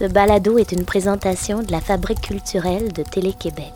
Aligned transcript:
Ce 0.00 0.06
balado 0.06 0.56
est 0.56 0.72
une 0.72 0.86
présentation 0.86 1.62
de 1.62 1.70
la 1.70 1.82
Fabrique 1.82 2.22
culturelle 2.22 2.90
de 2.90 3.02
Télé-Québec. 3.02 3.74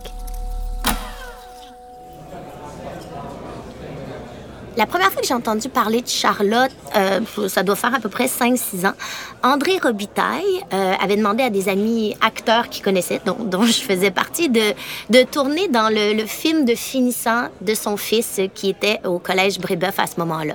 La 4.78 4.86
première 4.86 5.12
fois 5.12 5.20
que 5.20 5.28
j'ai 5.28 5.34
entendu 5.34 5.68
parler 5.68 6.00
de 6.00 6.08
Charlotte, 6.08 6.70
euh, 6.96 7.20
ça 7.48 7.62
doit 7.62 7.76
faire 7.76 7.94
à 7.94 8.00
peu 8.00 8.08
près 8.08 8.26
5-6 8.26 8.86
ans, 8.86 8.94
André 9.42 9.78
Robitaille 9.82 10.64
euh, 10.72 10.94
avait 11.00 11.16
demandé 11.16 11.42
à 11.42 11.50
des 11.50 11.68
amis 11.68 12.16
acteurs 12.20 12.68
qu'il 12.68 12.82
connaissait, 12.82 13.20
dont, 13.26 13.62
je 13.64 13.82
faisais 13.82 14.10
partie, 14.10 14.48
de, 14.48 15.22
tourner 15.30 15.68
dans 15.68 15.88
le, 15.92 16.24
film 16.24 16.64
de 16.64 16.74
finissant 16.74 17.48
de 17.60 17.74
son 17.74 17.96
fils 17.96 18.40
qui 18.54 18.70
était 18.70 19.00
au 19.04 19.18
collège 19.18 19.58
Brébeuf 19.58 19.98
à 19.98 20.06
ce 20.06 20.18
moment-là. 20.18 20.54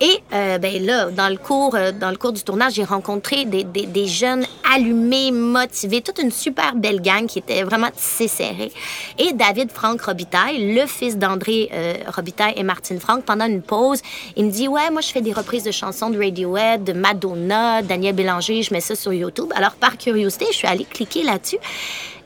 Et 0.00 0.18
euh, 0.32 0.58
ben 0.58 0.84
là, 0.84 1.10
dans 1.10 1.28
le 1.28 1.36
cours, 1.36 1.74
euh, 1.74 1.92
dans 1.92 2.10
le 2.10 2.16
cours 2.16 2.32
du 2.32 2.42
tournage, 2.42 2.74
j'ai 2.74 2.84
rencontré 2.84 3.44
des, 3.44 4.06
jeunes 4.06 4.44
allumés, 4.74 5.30
motivés, 5.30 6.02
toute 6.02 6.18
une 6.18 6.32
super 6.32 6.74
belle 6.74 7.00
gang 7.00 7.26
qui 7.26 7.38
était 7.38 7.62
vraiment 7.62 7.90
tissée 7.90 8.28
serrée. 8.28 8.72
Et 9.18 9.32
David 9.32 9.70
Franck 9.70 10.02
Robitaille, 10.02 10.74
le 10.74 10.86
fils 10.86 11.16
d'André 11.16 11.70
Robitaille 12.14 12.54
et 12.56 12.62
Martine 12.62 12.98
Franck, 12.98 13.24
pendant 13.24 13.46
une 13.46 13.62
pause, 13.62 14.00
il 14.36 14.46
me 14.46 14.50
dit 14.50 14.66
ouais, 14.66 14.90
moi 14.90 15.00
je 15.00 15.08
fais 15.08 15.20
des 15.20 15.32
reprises 15.32 15.64
de 15.64 15.70
chansons 15.74 16.10
de 16.10 16.18
Radiohead, 16.18 16.84
de 16.84 16.92
Madonna, 16.92 17.82
Daniel 17.82 18.14
Bélanger, 18.14 18.62
je 18.62 18.72
mets 18.72 18.80
ça 18.80 18.94
sur 18.94 19.12
YouTube. 19.12 19.52
Alors 19.54 19.72
par 19.72 19.98
curiosité, 19.98 20.46
je 20.50 20.56
suis 20.56 20.68
allée 20.68 20.84
cliquer 20.84 21.22
là-dessus. 21.22 21.58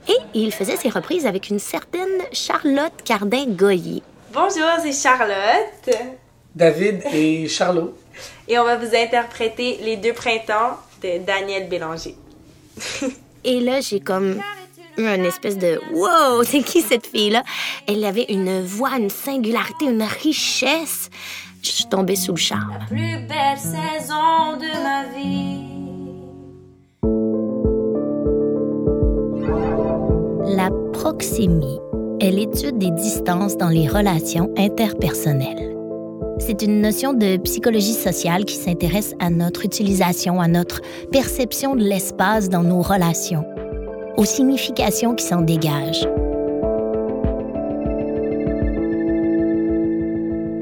Et 0.08 0.16
il 0.34 0.52
faisait 0.52 0.76
ses 0.76 0.88
reprises 0.88 1.26
avec 1.26 1.50
une 1.50 1.58
certaine 1.58 2.22
Charlotte 2.32 2.92
Cardin-Goyer. 3.04 4.02
Bonjour, 4.32 4.68
c'est 4.82 4.92
Charlotte. 4.92 5.96
David 6.54 7.02
et 7.12 7.48
Charlot. 7.48 7.94
Et 8.46 8.58
on 8.58 8.64
va 8.64 8.76
vous 8.76 8.94
interpréter 8.94 9.78
Les 9.82 9.96
deux 9.96 10.12
printemps 10.12 10.78
de 11.02 11.18
Daniel 11.18 11.68
Bélanger. 11.68 12.14
Et 13.44 13.60
là, 13.60 13.80
j'ai 13.80 14.00
comme 14.00 14.40
eu 14.96 15.06
une 15.06 15.24
espèce 15.24 15.56
de 15.56 15.80
wow, 15.92 16.42
c'est 16.42 16.62
qui 16.62 16.82
cette 16.82 17.06
fille-là? 17.06 17.44
Elle 17.86 18.04
avait 18.04 18.26
une 18.28 18.62
voix, 18.62 18.96
une 18.98 19.10
singularité, 19.10 19.86
une 19.86 20.02
richesse. 20.02 21.10
Je 21.62 21.70
suis 21.70 21.86
tombée 21.86 22.16
sous 22.16 22.32
le 22.32 22.38
charme. 22.38 22.72
La 22.78 22.86
plus 22.86 23.26
belle 23.26 23.58
saison 23.58 24.56
de 24.58 24.70
ma 24.82 25.04
vie. 25.16 25.64
La 30.56 30.70
proxémie 30.92 31.78
est 32.20 32.30
l'étude 32.30 32.78
des 32.78 32.90
distances 32.90 33.56
dans 33.56 33.68
les 33.68 33.86
relations 33.88 34.52
interpersonnelles. 34.56 35.76
C'est 36.40 36.62
une 36.62 36.80
notion 36.80 37.12
de 37.12 37.36
psychologie 37.38 37.92
sociale 37.92 38.44
qui 38.44 38.56
s'intéresse 38.56 39.14
à 39.18 39.28
notre 39.28 39.64
utilisation, 39.64 40.40
à 40.40 40.48
notre 40.48 40.80
perception 41.10 41.76
de 41.76 41.82
l'espace 41.82 42.48
dans 42.48 42.62
nos 42.62 42.80
relations, 42.80 43.44
aux 44.16 44.24
significations 44.24 45.14
qui 45.14 45.24
s'en 45.24 45.42
dégagent. 45.42 46.06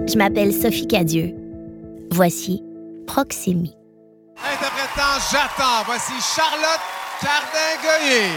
Je 0.08 0.16
m'appelle 0.16 0.52
Sophie 0.52 0.86
Cadieux. 0.86 1.34
Voici 2.12 2.62
Proxémie. 3.08 3.74
Interprétant 4.36 5.18
J'attends, 5.32 5.82
voici 5.84 6.12
Charlotte 6.20 6.80
Cardin-Goyer. 7.20 8.30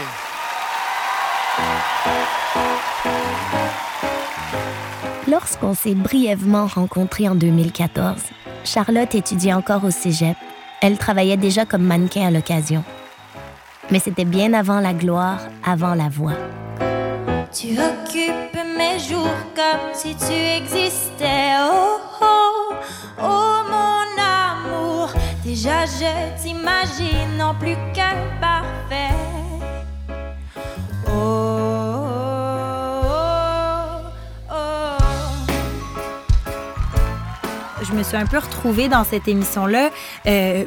Lorsqu'on 5.28 5.74
s'est 5.74 5.94
brièvement 5.94 6.66
rencontrés 6.66 7.28
en 7.28 7.36
2014, 7.36 8.20
Charlotte 8.64 9.14
étudiait 9.14 9.52
encore 9.52 9.84
au 9.84 9.90
cégep. 9.90 10.36
Elle 10.82 10.98
travaillait 10.98 11.36
déjà 11.36 11.66
comme 11.66 11.84
mannequin 11.84 12.26
à 12.26 12.30
l'occasion. 12.32 12.82
Mais 13.92 14.00
c'était 14.00 14.24
bien 14.24 14.54
avant 14.54 14.80
la 14.80 14.92
gloire, 14.92 15.38
avant 15.64 15.94
la 15.94 16.08
voix. 16.08 16.36
Tu 17.52 17.74
comme 19.54 19.94
si 19.94 20.14
tu 20.14 20.32
existais. 20.32 21.56
Oh, 21.60 21.98
oh, 22.20 22.74
oh 23.22 23.60
mon 23.68 24.22
amour. 24.22 25.12
Déjà 25.44 25.86
je 25.86 26.42
t'imagine 26.42 27.36
non 27.38 27.54
plus 27.54 27.76
qu'un 27.94 28.16
parfait. 28.40 28.80
je 37.90 37.96
me 37.96 38.02
suis 38.02 38.16
un 38.16 38.26
peu 38.26 38.38
retrouvée 38.38 38.88
dans 38.88 39.04
cette 39.04 39.26
émission-là. 39.28 39.90
Euh, 40.26 40.64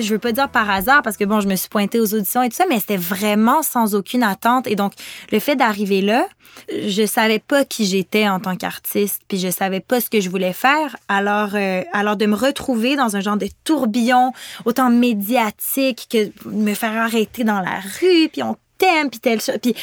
je 0.00 0.10
veux 0.10 0.18
pas 0.18 0.32
dire 0.32 0.48
par 0.48 0.68
hasard 0.70 1.02
parce 1.02 1.16
que 1.16 1.24
bon, 1.24 1.40
je 1.40 1.48
me 1.48 1.56
suis 1.56 1.68
pointée 1.68 2.00
aux 2.00 2.14
auditions 2.14 2.42
et 2.42 2.48
tout 2.48 2.56
ça, 2.56 2.64
mais 2.68 2.80
c'était 2.80 2.96
vraiment 2.96 3.62
sans 3.62 3.94
aucune 3.94 4.22
attente. 4.22 4.66
Et 4.66 4.76
donc, 4.76 4.92
le 5.32 5.38
fait 5.38 5.56
d'arriver 5.56 6.00
là, 6.00 6.26
je 6.70 7.06
savais 7.06 7.38
pas 7.38 7.64
qui 7.64 7.86
j'étais 7.86 8.28
en 8.28 8.40
tant 8.40 8.56
qu'artiste, 8.56 9.22
puis 9.28 9.38
je 9.38 9.50
savais 9.50 9.80
pas 9.80 10.00
ce 10.00 10.10
que 10.10 10.20
je 10.20 10.30
voulais 10.30 10.52
faire. 10.52 10.96
Alors, 11.08 11.50
euh, 11.54 11.82
alors 11.92 12.16
de 12.16 12.26
me 12.26 12.34
retrouver 12.34 12.96
dans 12.96 13.16
un 13.16 13.20
genre 13.20 13.36
de 13.36 13.48
tourbillon 13.64 14.32
autant 14.64 14.90
médiatique 14.90 16.08
que 16.10 16.48
me 16.48 16.74
faire 16.74 16.96
arrêter 16.96 17.44
dans 17.44 17.60
la 17.60 17.80
rue, 18.00 18.28
puis 18.32 18.42
on 18.42 18.56
puis 18.78 19.20
puis 19.62 19.74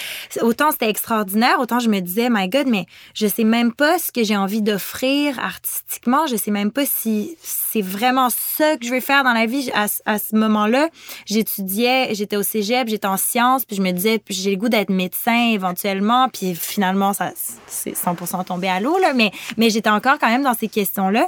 autant 0.42 0.72
c'était 0.72 0.90
extraordinaire 0.90 1.60
autant 1.60 1.80
je 1.80 1.90
me 1.90 2.00
disais 2.00 2.30
my 2.30 2.48
god 2.48 2.68
mais 2.68 2.86
je 3.14 3.28
sais 3.28 3.44
même 3.44 3.74
pas 3.74 4.00
ce 4.00 4.12
que 4.12 4.24
j'ai 4.24 4.38
envie 4.38 4.62
d'offrir 4.62 5.40
artistiquement. 5.40 6.28
Je 6.28 6.36
sais 6.36 6.52
même 6.52 6.72
pas 6.72 6.86
si 6.86 7.38
c'est 7.42 7.82
vraiment 7.82 8.30
ça 8.30 8.78
que 8.78 8.86
je 8.86 8.94
veux 8.94 9.00
faire 9.00 9.24
dans 9.24 9.34
la 9.34 9.46
vie. 9.46 9.72
À, 9.74 9.88
ce 10.18 10.36
moment-là 10.36 10.90
j'étudiais 11.26 12.14
j'étais 12.14 12.36
au 12.36 12.44
cégep 12.44 12.88
j'étais 12.88 13.08
en 13.08 13.18
sciences 13.18 13.66
puis 13.66 13.76
je 13.76 13.82
me 13.82 13.92
disais 13.92 14.22
j'ai 14.30 14.52
le 14.52 14.58
goût 14.58 14.70
d'être 14.70 14.90
médecin 14.90 15.50
éventuellement 15.52 16.30
puis 16.30 16.56
finalement 16.56 17.14
ça 17.14 17.32
c'est 17.68 17.94
100% 17.94 18.46
tombé 18.46 18.68
à 18.68 18.80
l'eau 18.80 18.98
là 19.00 19.14
mais 19.14 19.32
mais 19.58 19.70
j'étais 19.70 19.90
encore 19.90 20.20
quand 20.20 20.30
même 20.30 20.44
dans 20.44 20.54
ces 20.54 20.68
questions 20.68 21.10
là 21.10 21.28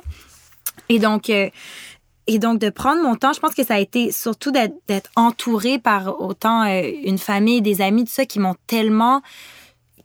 et 0.89 0.99
donc 0.99 1.29
euh, 1.29 1.49
et 2.27 2.39
donc, 2.39 2.59
de 2.59 2.69
prendre 2.69 3.03
mon 3.03 3.15
temps, 3.15 3.33
je 3.33 3.39
pense 3.39 3.53
que 3.53 3.63
ça 3.63 3.75
a 3.75 3.79
été 3.79 4.11
surtout 4.11 4.51
d'être 4.51 5.09
entourée 5.15 5.77
par 5.77 6.19
autant 6.19 6.63
euh, 6.63 6.81
une 7.03 7.19
famille, 7.19 7.61
des 7.61 7.81
amis, 7.81 8.05
tout 8.05 8.11
ça, 8.11 8.25
qui 8.25 8.39
m'ont 8.39 8.55
tellement 8.67 9.21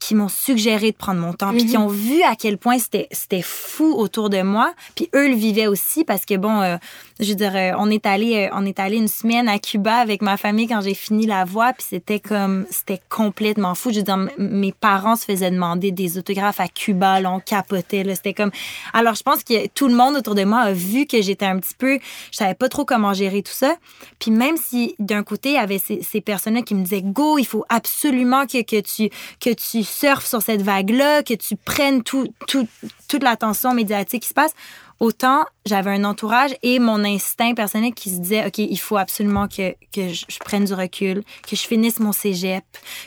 qui 0.01 0.15
m'ont 0.15 0.29
suggéré 0.29 0.93
de 0.93 0.97
prendre 0.97 1.21
mon 1.21 1.35
temps, 1.35 1.53
puis 1.53 1.67
qui 1.67 1.77
ont 1.77 1.87
vu 1.87 2.23
à 2.23 2.35
quel 2.35 2.57
point 2.57 2.79
c'était 2.79 3.43
fou 3.43 3.93
autour 3.95 4.31
de 4.31 4.41
moi, 4.41 4.73
puis 4.97 5.11
eux 5.15 5.29
le 5.29 5.35
vivaient 5.35 5.67
aussi 5.67 6.05
parce 6.05 6.25
que 6.25 6.37
bon, 6.37 6.63
euh, 6.63 6.79
je 7.21 7.29
veux 7.29 7.35
dire, 7.35 7.55
euh, 7.55 7.73
on 7.79 7.91
est 7.91 8.07
allé 8.07 8.49
euh, 8.49 8.55
on 8.55 8.65
est 8.65 8.81
allé 8.81 8.97
une 8.97 9.09
semaine 9.09 9.47
à 9.47 9.59
Cuba 9.59 9.97
avec 9.97 10.23
ma 10.23 10.39
famille 10.39 10.67
quand 10.67 10.81
j'ai 10.81 10.95
fini 10.95 11.27
la 11.27 11.45
voix, 11.45 11.75
puis 11.75 11.87
c'était 11.89 12.19
comme 12.19 12.67
c'était 12.71 13.01
complètement 13.11 13.75
fou. 13.75 13.91
Je 13.91 13.99
veux 13.99 14.03
dire, 14.03 14.17
mes 14.39 14.73
parents 14.73 15.17
se 15.17 15.27
faisaient 15.27 15.51
demander 15.51 15.93
des 15.93 16.17
autographes 16.17 16.61
à 16.61 16.69
Cuba, 16.69 17.21
là, 17.21 17.31
on 17.31 17.41
capotait, 17.41 18.03
là, 18.03 18.15
c'était 18.15 18.35
comme. 18.35 18.51
Alors 18.95 19.15
je 19.15 19.23
pense 19.23 19.45
que 19.45 19.69
tout 19.69 19.87
le 19.87 19.95
monde 19.95 20.17
autour 20.17 20.35
de 20.35 20.45
moi 20.45 20.61
a 20.61 20.73
vu 20.73 21.05
que 21.05 21.21
j'étais 21.21 21.47
un 21.47 21.59
petit 21.59 21.75
peu, 21.79 21.99
je 22.33 22.39
savais 22.39 22.55
pas 22.55 22.71
trop 22.71 22.87
comment 22.87 23.13
gérer 23.13 23.43
tout 23.43 23.53
ça, 23.53 23.77
puis 24.19 24.31
même 24.31 24.57
si 24.57 24.95
d'un 24.99 25.23
côté 25.23 25.51
il 25.51 25.55
y 25.57 25.59
avait 25.59 25.79
ces, 25.79 26.01
ces 26.03 26.23
personnes 26.23 26.65
qui 26.65 26.75
me 26.75 26.85
disaient 26.85 27.03
go, 27.03 27.37
il 27.37 27.47
faut 27.47 27.67
absolument 27.69 28.47
que 28.47 28.63
que 28.63 28.81
tu 28.81 29.11
que 29.41 29.51
tu 29.51 29.90
surfes 29.91 30.27
sur 30.27 30.43
cette 30.43 30.63
vague-là, 30.63 31.23
que 31.23 31.35
tu 31.35 31.57
prennes 31.57 32.03
tout, 32.03 32.33
tout, 32.47 32.67
toute 33.09 33.23
l'attention 33.23 33.75
médiatique 33.75 34.23
qui 34.23 34.29
se 34.29 34.35
passe, 34.35 34.53
autant 34.99 35.45
j'avais 35.67 35.91
un 35.91 36.05
entourage 36.05 36.51
et 36.63 36.79
mon 36.79 37.05
instinct 37.05 37.55
personnel 37.55 37.93
qui 37.95 38.11
se 38.11 38.19
disait, 38.19 38.47
OK, 38.47 38.59
il 38.59 38.77
faut 38.79 38.97
absolument 38.97 39.49
que, 39.49 39.73
que 39.95 40.13
je, 40.13 40.25
je 40.29 40.39
prenne 40.39 40.65
du 40.65 40.75
recul, 40.75 41.23
que 41.49 41.57
je 41.57 41.63
finisse 41.63 42.01
mon 42.01 42.13
cégep, 42.13 42.65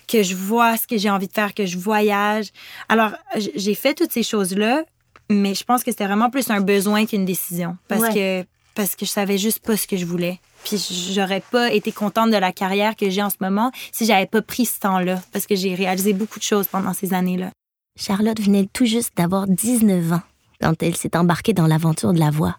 que 0.08 0.24
je 0.24 0.36
vois 0.36 0.78
ce 0.78 0.88
que 0.88 0.98
j'ai 0.98 1.10
envie 1.10 1.28
de 1.28 1.34
faire, 1.34 1.54
que 1.54 1.66
je 1.66 1.78
voyage. 1.78 2.48
Alors, 2.90 3.12
j'ai 3.36 3.76
fait 3.76 3.94
toutes 3.94 4.12
ces 4.12 4.24
choses-là, 4.24 4.84
mais 5.30 5.54
je 5.56 5.64
pense 5.64 5.84
que 5.84 5.92
c'était 5.92 6.06
vraiment 6.06 6.30
plus 6.30 6.50
un 6.50 6.62
besoin 6.62 7.06
qu'une 7.06 7.26
décision. 7.26 7.78
Parce 7.88 8.02
Ouais. 8.02 8.14
que 8.44 8.46
parce 8.76 8.96
que 8.96 9.06
je 9.06 9.12
savais 9.12 9.38
juste 9.38 9.60
pas 9.60 9.78
ce 9.78 9.86
que 9.86 9.98
je 9.98 10.06
voulais. 10.06 10.40
Puis 10.64 11.14
j'aurais 11.14 11.42
pas 11.52 11.72
été 11.72 11.92
contente 11.92 12.32
de 12.32 12.38
la 12.38 12.52
carrière 12.52 12.96
que 12.96 13.10
j'ai 13.10 13.22
en 13.22 13.30
ce 13.30 13.38
moment 13.42 13.72
si 13.92 14.06
j'avais 14.06 14.26
pas 14.26 14.42
pris 14.42 14.66
ce 14.66 14.80
temps-là 14.80 15.22
parce 15.32 15.46
que 15.46 15.56
j'ai 15.56 15.76
réalisé 15.76 16.14
beaucoup 16.14 16.40
de 16.40 16.44
choses 16.44 16.68
pendant 16.68 16.94
ces 16.94 17.14
années-là. 17.14 17.52
Charlotte 18.00 18.40
venait 18.40 18.68
tout 18.72 18.86
juste 18.86 19.12
d'avoir 19.16 19.48
19 19.48 20.14
ans 20.14 20.22
quand 20.62 20.82
elle 20.82 20.96
s'est 20.96 21.18
embarquée 21.18 21.54
dans 21.54 21.68
l'aventure 21.68 22.14
de 22.14 22.20
la 22.20 22.32
voix. 22.32 22.58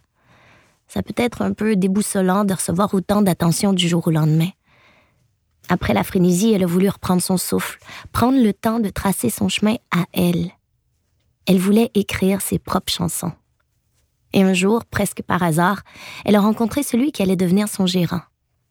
Ça 0.86 1.02
peut 1.02 1.14
être 1.16 1.42
un 1.42 1.52
peu 1.52 1.76
déboussolant 1.76 2.44
de 2.44 2.54
recevoir 2.54 2.92
autant 2.94 3.22
d'attention 3.22 3.72
du 3.72 3.88
jour 3.88 4.06
au 4.06 4.10
lendemain. 4.10 4.50
Après 5.68 5.94
la 5.94 6.04
frénésie, 6.04 6.52
elle 6.52 6.64
a 6.64 6.66
voulu 6.66 6.88
reprendre 6.88 7.22
son 7.22 7.38
souffle, 7.38 7.78
prendre 8.12 8.38
le 8.38 8.52
temps 8.52 8.80
de 8.80 8.90
tracer 8.90 9.30
son 9.30 9.48
chemin 9.48 9.76
à 9.90 10.04
elle. 10.12 10.50
Elle 11.46 11.58
voulait 11.58 11.90
écrire 11.94 12.42
ses 12.42 12.58
propres 12.58 12.92
chansons. 12.92 13.32
Et 14.34 14.42
un 14.42 14.52
jour, 14.52 14.84
presque 14.84 15.22
par 15.22 15.44
hasard, 15.44 15.82
elle 16.25 16.34
a 16.34 16.40
rencontré 16.40 16.82
celui 16.82 17.12
qui 17.12 17.22
allait 17.22 17.36
devenir 17.36 17.69
son 17.69 17.86
gérant, 17.86 18.20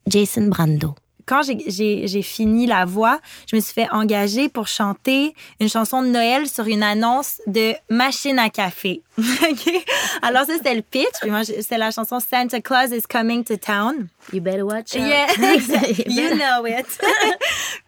Jason 0.08 0.48
Brando. 0.48 0.94
Quand 1.26 1.42
j'ai- 1.44 2.22
fini 2.24 2.66
la 2.68 2.86
voix, 2.86 3.20
je 3.50 3.56
me 3.56 3.62
suis 3.62 3.74
fait 3.74 3.90
engager 3.92 4.50
pour 4.50 4.68
chanter 4.68 5.34
une 5.60 5.70
chanson 5.70 6.02
de 6.02 6.08
Noël 6.08 6.48
sur 6.48 6.68
une 6.68 6.84
annonce 6.84 7.42
de 7.48 7.74
machine 7.90 8.40
à 8.40 8.50
café. 8.50 9.02
Alors, 10.22 10.46
ça, 10.46 10.54
c'était 10.56 10.74
le 10.76 10.82
pitch. 10.82 11.06
Puis 11.22 11.30
moi, 11.30 11.44
j'ai- 11.44 11.62
c'est 11.62 11.78
la 11.78 11.92
chanson 11.92 12.20
Santa 12.20 12.62
Claus 12.62 12.92
is 12.92 13.02
coming 13.04 13.44
to 13.44 13.58
town. 13.58 14.08
You 14.32 14.42
better 14.42 14.64
watch 14.64 14.96
out. 14.96 15.02
Yeah, 15.02 15.28
exact. 15.54 16.04
you 16.08 16.30
know 16.36 16.66
it. 16.66 16.86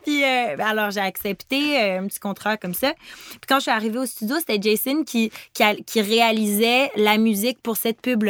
puis 0.03 0.23
euh, 0.23 0.55
alors 0.59 0.91
j'ai 0.91 0.99
accepté 0.99 1.79
euh, 1.81 1.99
un 2.01 2.07
petit 2.07 2.19
contrat 2.19 2.57
comme 2.57 2.73
ça. 2.73 2.93
Puis 3.29 3.39
quand 3.47 3.55
je 3.57 3.61
suis 3.63 3.71
arrivée 3.71 3.97
au 3.99 4.05
studio, 4.05 4.35
c'était 4.39 4.59
Jason 4.61 5.03
qui 5.03 5.31
qui, 5.53 5.63
a- 5.63 5.75
qui 5.75 6.01
réalisait 6.01 6.91
la 6.95 7.17
musique 7.17 7.59
pour 7.63 7.77
cette 7.77 8.01
pub 8.01 8.25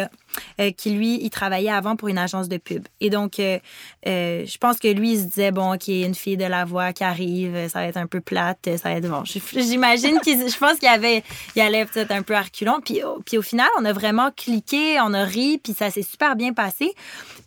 là. 0.57 0.71
qui 0.71 0.91
lui, 0.91 1.19
il 1.23 1.29
travaillait 1.29 1.69
avant 1.71 1.95
pour 1.95 2.07
une 2.07 2.17
agence 2.17 2.49
de 2.49 2.57
pub. 2.57 2.87
Et 3.01 3.09
donc, 3.09 3.39
euh, 3.39 3.59
euh, 4.07 4.45
je 4.45 4.57
pense 4.57 4.77
que 4.79 4.87
lui, 4.87 5.13
il 5.13 5.19
se 5.19 5.23
disait, 5.25 5.51
bon, 5.51 5.73
OK, 5.73 5.87
une 5.87 6.15
fille 6.15 6.37
de 6.37 6.45
la 6.45 6.65
voix 6.65 6.93
qui 6.93 7.03
arrive, 7.03 7.67
ça 7.69 7.79
va 7.79 7.87
être 7.87 7.97
un 7.97 8.07
peu 8.07 8.21
plate, 8.21 8.69
ça 8.77 8.89
va 8.89 8.95
être 8.97 9.07
bon. 9.09 9.23
J'imagine 9.61 10.19
qu'il, 10.19 10.37
je 10.49 10.57
pense 10.57 10.73
qu'il 10.79 10.87
y 10.87 10.91
avait, 10.91 11.23
il 11.55 11.61
allait 11.61 11.85
peut-être 11.85 12.11
un 12.11 12.21
peu 12.21 12.35
à 12.35 12.41
reculons. 12.41 12.79
Puis, 12.83 13.03
au- 13.03 13.21
puis 13.25 13.37
au 13.37 13.41
final, 13.41 13.67
on 13.79 13.85
a 13.85 13.93
vraiment 13.93 14.31
cliqué, 14.31 14.99
on 15.01 15.13
a 15.13 15.23
ri, 15.23 15.59
puis 15.63 15.73
ça 15.73 15.89
s'est 15.91 16.01
super 16.01 16.35
bien 16.35 16.53
passé. 16.53 16.93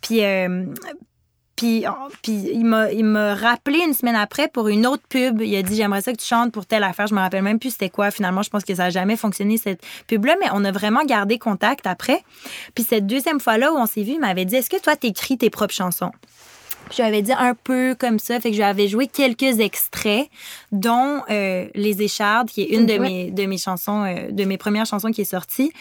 Puis, 0.01 0.23
euh, 0.23 0.65
puis, 1.59 1.83
oh, 1.87 2.07
puis 2.21 2.51
il 2.53 2.63
m'a 2.63 2.89
il 2.91 3.03
m'a 3.03 3.35
rappelé 3.35 3.79
une 3.85 3.93
semaine 3.93 4.15
après 4.15 4.47
pour 4.47 4.69
une 4.69 4.87
autre 4.87 5.03
pub. 5.09 5.41
Il 5.41 5.53
a 5.57 5.61
dit 5.61 5.75
j'aimerais 5.75 6.01
ça 6.01 6.13
que 6.13 6.17
tu 6.17 6.25
chantes 6.25 6.53
pour 6.53 6.65
telle 6.65 6.83
affaire. 6.83 7.07
Je 7.07 7.13
me 7.13 7.19
rappelle 7.19 7.43
même 7.43 7.59
plus 7.59 7.71
c'était 7.71 7.89
quoi. 7.89 8.11
Finalement, 8.11 8.43
je 8.43 8.49
pense 8.49 8.63
que 8.63 8.73
ça 8.73 8.85
a 8.85 8.89
jamais 8.89 9.17
fonctionné 9.17 9.57
cette 9.57 9.81
pub 10.07 10.23
là, 10.23 10.35
mais 10.39 10.47
on 10.53 10.63
a 10.63 10.71
vraiment 10.71 11.03
gardé 11.03 11.37
contact 11.37 11.85
après. 11.85 12.23
Puis 12.75 12.85
cette 12.87 13.05
deuxième 13.07 13.41
fois 13.41 13.57
là 13.57 13.73
où 13.73 13.75
on 13.75 13.85
s'est 13.87 14.03
vu, 14.03 14.13
il 14.13 14.19
m'avait 14.21 14.45
dit 14.45 14.55
est-ce 14.55 14.69
que 14.69 14.79
toi 14.81 14.95
t'écris 14.95 15.37
tes 15.37 15.49
propres 15.49 15.73
chansons? 15.75 16.11
Je 16.91 16.95
lui 16.95 17.03
avais 17.03 17.21
dit 17.21 17.33
un 17.33 17.53
peu 17.53 17.93
comme 17.99 18.17
ça, 18.19 18.39
fait 18.39 18.49
que 18.49 18.55
je 18.55 18.61
lui 18.61 18.65
avais 18.67 18.87
joué 18.87 19.05
quelques 19.07 19.59
extraits, 19.59 20.27
dont 20.71 21.21
euh, 21.29 21.67
Les 21.75 22.01
Échardes, 22.01 22.49
qui 22.49 22.61
est 22.63 22.69
une 22.75 22.85
de 22.87 22.93
Ouais. 22.93 22.99
mes 22.99 23.31
de 23.31 23.45
mes 23.45 23.57
chansons, 23.59 24.03
euh, 24.05 24.31
de 24.31 24.43
mes 24.45 24.57
premières 24.57 24.85
chansons 24.87 25.11
qui 25.11 25.21
est 25.21 25.25
sortie. 25.25 25.71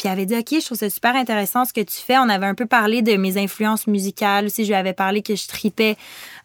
Puis 0.00 0.08
elle 0.08 0.12
avait 0.14 0.24
dit, 0.24 0.34
OK, 0.34 0.58
je 0.58 0.64
trouve 0.64 0.78
ça 0.78 0.88
super 0.88 1.14
intéressant 1.14 1.66
ce 1.66 1.74
que 1.74 1.82
tu 1.82 1.96
fais. 1.96 2.16
On 2.16 2.30
avait 2.30 2.46
un 2.46 2.54
peu 2.54 2.64
parlé 2.64 3.02
de 3.02 3.16
mes 3.16 3.36
influences 3.36 3.86
musicales 3.86 4.46
aussi. 4.46 4.64
Je 4.64 4.68
lui 4.68 4.74
avais 4.74 4.94
parlé 4.94 5.20
que 5.20 5.36
je 5.36 5.46
tripais 5.46 5.96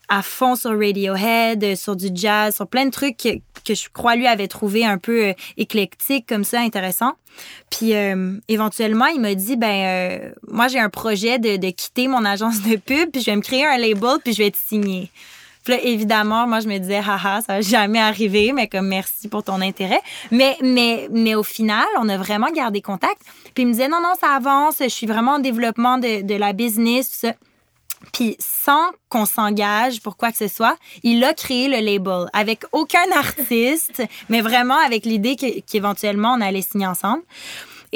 à 0.10 0.22
fond 0.22 0.58
sur 0.58 0.72
Radiohead, 0.72 1.64
euh, 1.64 1.76
sur 1.78 1.96
du 1.96 2.10
jazz, 2.14 2.54
sur 2.54 2.68
plein 2.68 2.86
de 2.86 2.92
trucs 2.92 3.16
que, 3.16 3.74
je 3.74 3.88
crois 3.94 4.18
lui 4.18 4.28
avait 4.28 4.50
trouvé 4.50 4.86
un 4.86 4.98
peu 4.98 5.28
euh, 5.28 5.34
éclectique 5.56 6.28
comme 6.28 6.44
ça, 6.44 6.60
intéressant. 6.60 7.14
Puis 7.70 7.96
euh, 7.96 8.34
éventuellement, 8.50 9.06
il 9.06 9.22
m'a 9.22 9.36
dit, 9.36 9.56
ben 9.56 9.68
euh, 9.68 10.32
moi 10.50 10.68
j'ai 10.68 10.80
un 10.80 10.90
projet 10.90 11.40
de, 11.40 11.56
de 11.56 11.70
quitter 11.70 12.10
mon 12.10 12.26
agence 12.26 12.62
de 12.62 12.76
pub, 12.76 13.10
puis 13.12 13.22
je 13.22 13.28
vais 13.28 13.38
me 13.38 13.42
créer 13.42 13.66
un 13.66 13.78
label, 13.78 14.18
puis 14.22 14.34
je 14.34 14.44
vais 14.44 14.52
te 14.52 14.58
signer. 14.58 15.10
Puis 15.66 15.74
là, 15.74 15.80
évidemment, 15.84 16.48
moi, 16.48 16.60
je 16.60 16.68
me 16.68 16.78
disais, 16.78 17.00
haha, 17.00 17.42
ça 17.42 17.56
va 17.56 17.62
jamais 17.62 18.00
arriver, 18.00 18.54
mais 18.54 18.68
comme 18.68 18.88
merci 18.88 19.28
pour 19.28 19.44
ton 19.44 19.62
intérêt. 19.62 20.00
Mais, 20.32 20.56
mais, 20.62 21.10
mais 21.12 21.34
au 21.34 21.44
final, 21.44 21.86
on 22.00 22.08
a 22.08 22.18
vraiment 22.18 22.52
gardé 22.52 22.82
contact. 22.82 23.22
Puis 23.56 23.64
il 23.64 23.68
me 23.68 23.72
disait, 23.72 23.88
non, 23.88 24.00
non, 24.00 24.14
ça 24.22 24.30
avance, 24.30 24.76
je 24.80 24.88
suis 24.88 25.08
vraiment 25.08 25.34
en 25.34 25.40
développement 25.40 25.98
de, 25.98 26.22
de 26.22 26.36
la 26.36 26.54
business, 26.54 27.10
tout 27.10 27.28
ça. 27.28 27.34
Puis 28.14 28.36
sans 28.40 28.92
qu'on 29.10 29.26
s'engage 29.26 30.02
pour 30.02 30.18
quoi 30.18 30.32
que 30.32 30.38
ce 30.38 30.48
soit, 30.48 30.78
il 31.02 31.24
a 31.24 31.34
créé 31.34 31.68
le 31.68 31.84
label 31.84 32.30
avec 32.34 32.64
aucun 32.72 33.12
artiste, 33.16 34.04
mais 34.30 34.42
vraiment 34.42 34.78
avec 34.78 35.06
l'idée 35.06 35.36
qu'éventuellement 35.36 36.34
on 36.38 36.42
allait 36.42 36.62
signer 36.62 36.88
ensemble. 36.88 37.24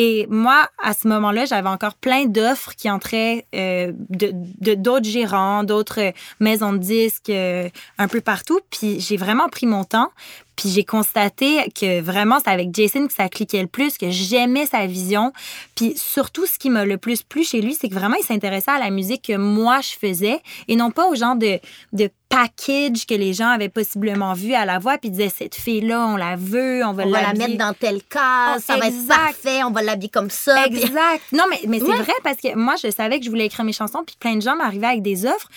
Et 0.02 0.28
moi, 0.30 0.70
à 0.82 0.94
ce 0.94 1.10
moment-là, 1.10 1.44
j'avais 1.44 1.68
encore 1.68 1.96
plein 1.96 2.26
d'offres 2.26 2.74
qui 2.74 2.90
entraient 2.90 3.46
euh, 3.54 3.92
de 4.10 4.74
d'autres 4.76 5.10
gérants, 5.10 5.66
d'autres 5.66 6.14
maisons 6.40 6.72
de 6.72 6.78
disques 6.78 7.30
euh, 7.30 7.68
un 7.98 8.08
peu 8.08 8.22
partout. 8.22 8.62
Puis 8.70 9.02
j'ai 9.02 9.18
vraiment 9.18 9.50
pris 9.50 9.66
mon 9.66 9.84
temps. 9.84 10.10
Puis 10.60 10.70
j'ai 10.72 10.84
constaté 10.84 11.72
que 11.74 12.02
vraiment, 12.02 12.40
c'est 12.44 12.50
avec 12.52 12.76
Jason 12.76 13.08
que 13.08 13.14
ça 13.14 13.30
cliquait 13.30 13.62
le 13.62 13.68
plus, 13.68 13.98
que 13.98 14.10
j'aimais 14.10 14.66
sa 14.66 14.86
vision. 14.88 15.32
Puis 15.76 15.94
surtout, 15.96 16.46
ce 16.46 16.60
qui 16.60 16.70
m'a 16.70 16.84
le 16.84 16.98
plus 16.98 17.24
plu 17.24 17.46
chez 17.46 17.62
lui, 17.62 17.76
c'est 17.80 17.88
que 17.88 17.94
vraiment, 17.94 18.18
il 18.20 18.26
s'intéressait 18.26 18.72
à 18.72 18.78
la 18.80 18.90
musique 18.90 19.28
que 19.28 19.38
moi, 19.38 19.80
je 19.80 19.92
faisais 19.98 20.42
et 20.68 20.76
non 20.76 20.92
pas 20.92 21.08
au 21.08 21.16
genre 21.16 21.38
de, 21.38 21.60
de 21.94 22.10
package 22.28 23.06
que 23.08 23.14
les 23.16 23.34
gens 23.34 23.48
avaient 23.48 23.70
possiblement 23.70 24.34
vu 24.34 24.54
à 24.54 24.66
la 24.66 24.80
voix 24.80 24.98
puis 24.98 25.10
disaient, 25.10 25.30
cette 25.36 25.56
fille-là, 25.56 26.06
on 26.08 26.18
la 26.18 26.36
veut, 26.36 26.84
on 26.86 26.92
va 26.92 27.06
On 27.06 27.10
va 27.10 27.22
la 27.22 27.34
mettre 27.34 27.58
dans 27.58 27.74
tel 27.74 28.04
cas, 28.04 28.56
Oh, 28.58 28.60
ça 28.60 28.76
va 28.76 28.88
être 28.88 29.08
parfait, 29.08 29.64
on 29.64 29.72
va 29.72 29.82
l'habiller 29.82 30.10
comme 30.10 30.30
ça. 30.30 30.66
puis- 30.70 30.82
Exact. 30.82 31.24
Non, 31.32 31.46
mais, 31.50 31.62
mais 31.70 31.80
c'est 31.80 31.86
Ouais. 31.86 32.02
vrai 32.02 32.14
parce 32.24 32.38
que 32.38 32.54
moi, 32.56 32.76
je 32.84 32.92
savais 32.92 33.18
que 33.20 33.26
je 33.26 33.30
voulais 33.30 33.46
écrire 33.46 33.64
mes 33.64 33.72
chansons, 33.74 34.04
puis 34.06 34.18
plein 34.20 34.36
de 34.36 34.42
gens 34.42 34.58
m'arrivaient 34.58 34.88
avec 34.88 35.02
des 35.04 35.26
offres, 35.26 35.48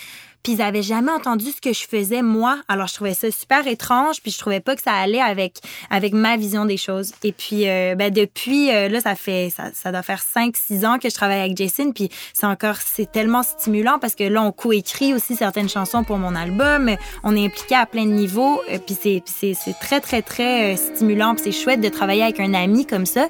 puis 0.43 0.55
ils 0.55 0.63
avaient 0.63 0.83
jamais 0.83 1.13
entendu 1.13 1.47
ce 1.51 1.61
que 1.61 1.73
je 1.73 1.87
faisais 1.87 2.23
moi. 2.23 2.59
Alors, 2.69 2.87
je 2.87 2.95
trouvais 2.95 3.15
ça 3.15 3.31
super 3.31 3.67
étrange, 3.67 4.21
puis 4.23 4.31
je 4.31 4.39
trouvais 4.39 4.61
pas 4.61 4.75
que 4.75 4.83
ça 4.83 4.93
allait 4.93 5.21
avec, 5.21 5.59
avec 5.91 6.13
ma 6.13 6.37
vision 6.37 6.65
des 6.65 6.77
choses. 6.77 7.13
Et 7.23 7.33
puis, 7.33 7.69
euh, 7.69 7.95
ben, 7.95 8.13
depuis, 8.13 8.71
euh, 8.71 8.89
là, 8.89 9.01
ça 9.01 9.15
fait, 9.15 9.51
ça, 9.55 9.71
ça 9.73 9.93
doit 9.93 10.03
faire 10.03 10.21
5-6 10.21 10.87
ans 10.87 10.99
que 10.99 11.09
je 11.09 11.15
travaille 11.15 11.41
avec 11.41 11.57
Jason, 11.57 11.93
puis 11.93 12.09
c'est 12.33 12.47
encore, 12.47 12.77
c'est 12.77 13.11
tellement 13.11 13.43
stimulant 13.43 13.99
parce 14.01 14.15
que 14.15 14.25
là, 14.25 14.43
on 14.43 14.53
coécrit 14.53 15.15
aussi 15.15 15.37
certaines 15.37 15.69
chansons 15.69 16.05
pour 16.05 16.19
mon 16.19 16.35
album. 16.35 16.91
On 17.23 17.37
est 17.37 17.45
impliqué 17.45 17.75
à 17.75 17.87
plein 17.87 18.05
de 18.05 18.13
niveaux, 18.13 18.61
euh, 18.71 18.79
puis 18.79 18.97
c'est, 19.01 19.23
c'est, 19.27 19.75
très, 19.81 20.01
très, 20.01 20.23
très 20.23 20.75
euh, 20.75 20.77
stimulant, 20.77 21.35
puis 21.35 21.45
c'est 21.45 21.53
chouette 21.53 21.81
de 21.81 21.89
travailler 21.89 22.23
avec 22.23 22.41
un 22.41 22.55
ami 22.55 22.87
comme 22.87 23.07
ça. 23.07 23.29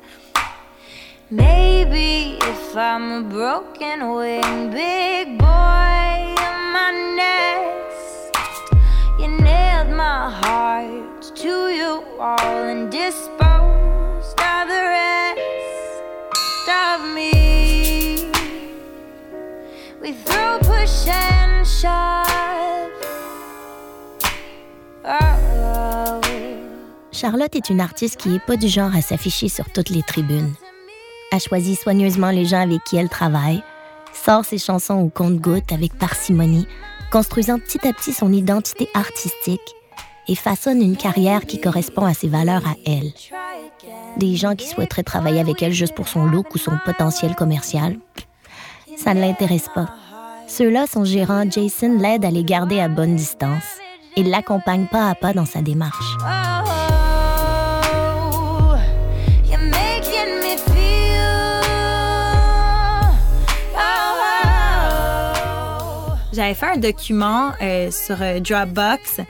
Maybe 1.30 2.36
if 2.42 2.76
I'm 2.76 3.28
broken 3.30 4.16
wing, 4.16 4.70
big 4.70 5.38
boy 5.38 6.41
nest, 12.90 13.22
Charlotte 27.12 27.54
est 27.54 27.70
une 27.70 27.80
artiste 27.80 28.16
qui 28.16 28.34
est 28.34 28.44
pas 28.44 28.56
du 28.56 28.66
genre 28.66 28.94
à 28.96 29.00
s'afficher 29.00 29.48
sur 29.48 29.70
toutes 29.70 29.90
les 29.90 30.02
tribunes. 30.02 30.52
Elle 31.30 31.40
choisit 31.40 31.78
soigneusement 31.78 32.30
les 32.30 32.44
gens 32.44 32.62
avec 32.62 32.82
qui 32.84 32.96
elle 32.96 33.08
travaille, 33.08 33.62
sort 34.24 34.44
ses 34.44 34.58
chansons 34.58 34.94
au 34.94 35.08
compte-gouttes 35.08 35.72
avec 35.72 35.98
parcimonie, 35.98 36.66
construisant 37.10 37.58
petit 37.58 37.86
à 37.86 37.92
petit 37.92 38.12
son 38.12 38.32
identité 38.32 38.88
artistique 38.94 39.74
et 40.28 40.34
façonne 40.34 40.80
une 40.80 40.96
carrière 40.96 41.44
qui 41.46 41.60
correspond 41.60 42.04
à 42.04 42.14
ses 42.14 42.28
valeurs 42.28 42.66
à 42.66 42.74
elle. 42.86 43.12
Des 44.16 44.36
gens 44.36 44.54
qui 44.54 44.68
souhaiteraient 44.68 45.02
travailler 45.02 45.40
avec 45.40 45.62
elle 45.62 45.72
juste 45.72 45.94
pour 45.94 46.08
son 46.08 46.26
look 46.26 46.54
ou 46.54 46.58
son 46.58 46.78
potentiel 46.84 47.34
commercial, 47.34 47.96
ça 48.96 49.14
ne 49.14 49.20
l'intéresse 49.20 49.68
pas. 49.74 49.88
Ceux-là, 50.46 50.86
son 50.86 51.04
gérant 51.04 51.44
Jason 51.50 51.98
l'aide 51.98 52.24
à 52.24 52.30
les 52.30 52.44
garder 52.44 52.78
à 52.78 52.88
bonne 52.88 53.16
distance 53.16 53.64
et 54.16 54.22
l'accompagne 54.22 54.86
pas 54.86 55.08
à 55.08 55.14
pas 55.14 55.32
dans 55.32 55.46
sa 55.46 55.62
démarche. 55.62 56.16
J'avais 66.32 66.54
fait 66.54 66.66
un 66.66 66.76
document 66.78 67.52
euh, 67.60 67.90
sur 67.90 68.20
euh, 68.22 68.40
Dropbox 68.40 69.20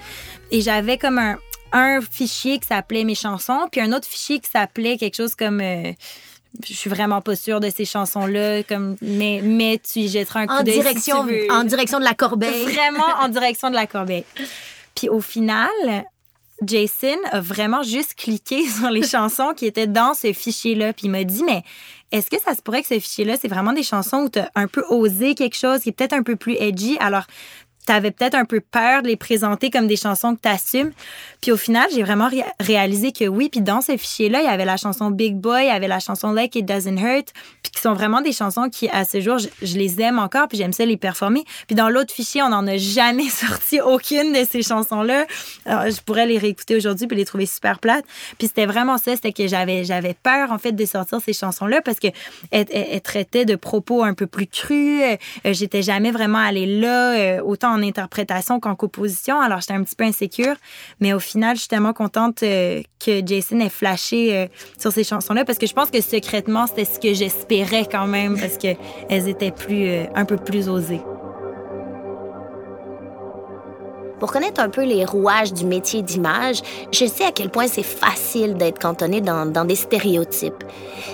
et 0.51 0.61
j'avais 0.61 0.99
comme 0.99 1.19
un, 1.19 1.37
un 1.73 2.01
fichier 2.01 2.59
qui 2.59 2.67
s'appelait 2.69 3.05
mes 3.05 3.15
chansons, 3.15 3.67
puis 3.71 3.81
un 3.81 3.93
autre 3.93 4.07
fichier 4.07 4.39
qui 4.39 4.51
s'appelait 4.51 4.97
quelque 4.97 5.17
chose 5.17 5.35
comme. 5.35 5.61
euh, 5.61 5.93
je 6.69 6.75
suis 6.75 6.91
vraiment 6.91 7.23
pas 7.23 7.35
sûre 7.35 7.61
de 7.61 7.71
ces 7.71 7.87
chansons-là, 7.87 8.63
comme 8.65 8.97
mais, 9.01 9.41
mais 9.43 9.81
tu 9.83 10.01
y 10.01 10.09
jetteras 10.09 10.41
un 10.41 10.47
coup 10.47 10.53
En 10.53 10.63
d'œil 10.63 10.75
si 10.75 10.81
direction, 10.81 11.25
veux. 11.25 11.47
en 11.51 11.65
direction 11.65 11.99
de 11.99 12.05
la 12.05 12.13
corbeille. 12.15 12.65
Vraiment 12.65 13.07
en 13.21 13.29
direction 13.31 13.71
de 13.71 13.75
la 13.75 13.87
corbeille. 13.87 14.25
Puis 14.95 15.09
au 15.09 15.23
final, 15.23 15.71
Jason 16.63 17.17
a 17.31 17.41
vraiment 17.41 17.83
juste 17.83 18.15
cliqué 18.17 18.69
sur 18.69 18.91
les 18.91 19.03
chansons 19.03 19.55
qui 19.57 19.65
étaient 19.67 19.87
dans 19.87 20.13
ce 20.15 20.33
fichier-là. 20.35 20.93
Puis 20.93 21.07
il 21.07 21.11
m'a 21.11 21.25
dit, 21.25 21.43
mais 21.43 21.63
est-ce 22.13 22.31
que 22.31 22.41
ça 22.41 22.55
se 22.55 22.63
pourrait 22.63 22.83
que 22.83 22.89
ce 22.89 23.01
fichier-là, 23.01 23.37
c'est 23.41 23.49
vraiment 23.49 23.73
des 23.73 23.83
chansons 23.83 24.25
où 24.25 24.29
tu 24.29 24.39
as 24.39 24.51
un 24.55 24.69
peu 24.69 24.85
osé 24.91 25.35
quelque 25.35 25.57
chose 25.57 25.81
qui 25.81 25.89
est 25.89 25.93
peut-être 25.93 26.13
un 26.13 26.23
peu 26.23 26.37
plus 26.37 26.55
edgy? 26.59 26.97
Alors, 27.01 27.25
tu 27.87 27.93
avais 27.93 28.11
peut-être 28.11 28.35
un 28.35 28.45
peu 28.45 28.61
peur 28.61 29.03
de 29.03 29.09
les 29.09 29.17
présenter 29.17 29.71
comme 29.71 29.87
des 29.87 29.97
chansons 29.97 30.35
que 30.37 30.41
tu 30.43 30.49
assumes. 30.49 30.93
Puis 31.41 31.51
au 31.51 31.57
final, 31.57 31.89
j'ai 31.93 32.03
vraiment 32.03 32.29
ré- 32.29 32.45
réalisé 32.61 33.13
que 33.13 33.25
oui. 33.27 33.49
Puis 33.51 33.61
dans 33.61 33.81
ce 33.81 33.97
fichier-là, 33.97 34.41
il 34.41 34.45
y 34.45 34.49
avait 34.49 34.65
la 34.65 34.77
chanson 34.77 35.11
Big 35.11 35.35
Boy, 35.35 35.65
il 35.65 35.69
y 35.69 35.71
avait 35.71 35.89
la 35.89 35.99
chanson 35.99 36.33
Like 36.33 36.55
It 36.55 36.65
Doesn't 36.65 36.99
Hurt, 36.99 37.33
puis 37.63 37.73
qui 37.73 37.81
sont 37.81 37.95
vraiment 37.95 38.21
des 38.21 38.33
chansons 38.33 38.69
qui, 38.71 38.89
à 38.89 39.05
ce 39.05 39.21
jour, 39.21 39.39
je, 39.39 39.77
les 39.77 40.01
aime 40.01 40.19
encore, 40.19 40.47
puis 40.49 40.59
j'aime 40.59 40.73
ça 40.73 40.85
les 40.85 40.97
performer. 40.97 41.45
Puis 41.67 41.75
dans 41.75 41.89
l'autre 41.89 42.13
fichier, 42.13 42.43
on 42.43 42.51
n'en 42.51 42.67
a 42.67 42.77
jamais 42.77 43.29
sorti 43.29 43.81
aucune 43.81 44.33
de 44.33 44.47
ces 44.49 44.63
chansons-là. 44.63 45.27
Je 45.67 46.01
pourrais 46.03 46.27
les 46.27 46.39
réécouter 46.39 46.77
aujourd'hui 46.77 47.07
puis 47.07 47.17
les 47.17 47.25
trouver 47.25 47.47
super 47.47 47.81
plates. 47.81 48.05
Puis 48.39 48.49
c'était 48.49 48.67
vraiment 48.67 48.99
ça, 48.99 49.15
c'était 49.17 49.33
que 49.33 49.49
j'avais 49.49 50.15
peur 50.23 50.53
en 50.53 50.59
fait 50.59 50.73
de 50.73 50.85
sortir 50.85 51.21
ces 51.25 51.33
chansons-là 51.33 51.81
parce 51.83 51.99
que 51.99 52.09
elles 52.51 53.01
traitaient 53.01 53.45
de 53.45 53.57
propos 53.57 54.05
un 54.05 54.15
peu 54.15 54.27
plus 54.27 54.47
crus. 54.47 55.03
Euh, 55.03 55.53
J'étais 55.53 55.83
jamais 55.83 56.11
vraiment 56.11 56.39
allée 56.39 56.67
là, 56.81 57.15
euh, 57.15 57.41
autant 57.43 57.72
en 57.73 57.83
interprétation 57.83 58.61
qu'en 58.61 58.75
composition. 58.75 59.41
Alors, 59.41 59.61
j'étais 59.61 59.75
un 59.75 59.83
petit 59.83 59.97
peu 59.97 60.05
insécure. 60.05 60.55
Mais 61.01 61.13
au 61.13 61.19
final, 61.19 61.57
je 61.57 61.61
suis 61.61 61.69
tellement 61.69 61.93
contente 61.93 62.43
euh, 62.43 62.83
que 63.05 63.25
Jason 63.25 63.61
ait 63.61 63.69
flashé 63.69 64.37
euh, 64.37 64.47
sur 64.79 64.93
ces 64.93 65.05
chansons-là 65.05 65.45
parce 65.45 65.59
que 65.59 65.67
je 65.67 65.75
pense 65.75 65.91
que 65.91 66.01
secrètement, 66.01 66.67
c'était 66.67 66.85
ce 66.85 67.01
que 67.01 67.15
j'espérais 67.15 67.87
quand 67.91 68.07
même 68.07 68.39
parce 68.39 68.57
qu'elles 68.59 69.29
étaient 69.29 69.51
plus, 69.51 69.87
euh, 69.87 70.05
un 70.15 70.25
peu 70.25 70.37
plus 70.37 70.69
osées. 70.69 71.01
Pour 74.23 74.31
connaître 74.31 74.61
un 74.61 74.69
peu 74.69 74.85
les 74.85 75.05
rouages 75.05 75.53
du 75.53 75.67
métier 75.67 76.01
d'image, 76.01 76.63
je 76.93 77.07
sais 77.07 77.25
à 77.25 77.33
quel 77.33 77.51
point 77.51 77.67
c'est 77.67 77.83
facile 77.83 78.55
d'être 78.55 78.79
cantonné 78.79 79.21
dans, 79.21 79.65
des 79.65 79.75
stéréotypes. 79.75 80.63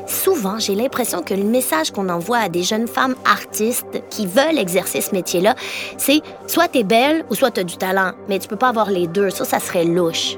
Souvent, 0.07 0.59
j'ai 0.59 0.75
l'impression 0.75 1.23
que 1.23 1.33
le 1.33 1.45
message 1.45 1.91
qu'on 1.91 2.11
envoie 2.11 2.37
à 2.37 2.49
des 2.51 2.63
jeunes 2.63 2.87
femmes 2.87 3.15
artistes 3.25 4.03
qui 4.11 4.27
veulent 4.27 4.59
exercer 4.59 5.01
ce 5.01 5.15
métier-là, 5.15 5.55
c'est 5.97 6.21
soit 6.47 6.69
t'es 6.69 6.85
belle 6.85 7.25
ou 7.31 7.35
soit 7.35 7.51
t'as 7.51 7.65
du 7.65 7.79
talent, 7.79 8.13
mais 8.29 8.39
tu 8.41 8.47
peux 8.47 8.57
pas 8.57 8.69
avoir 8.69 8.91
les 8.91 9.07
deux. 9.07 9.31
Ça, 9.31 9.47
ça 9.47 9.59
serait 9.59 9.87
louche. 9.87 10.37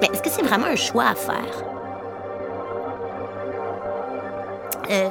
Mais 0.00 0.08
est-ce 0.10 0.22
que 0.22 0.30
c'est 0.30 0.40
vraiment 0.40 0.64
un 0.64 0.76
choix 0.76 1.08
à 1.08 1.14
faire? 1.14 1.69
Euh, 4.90 5.08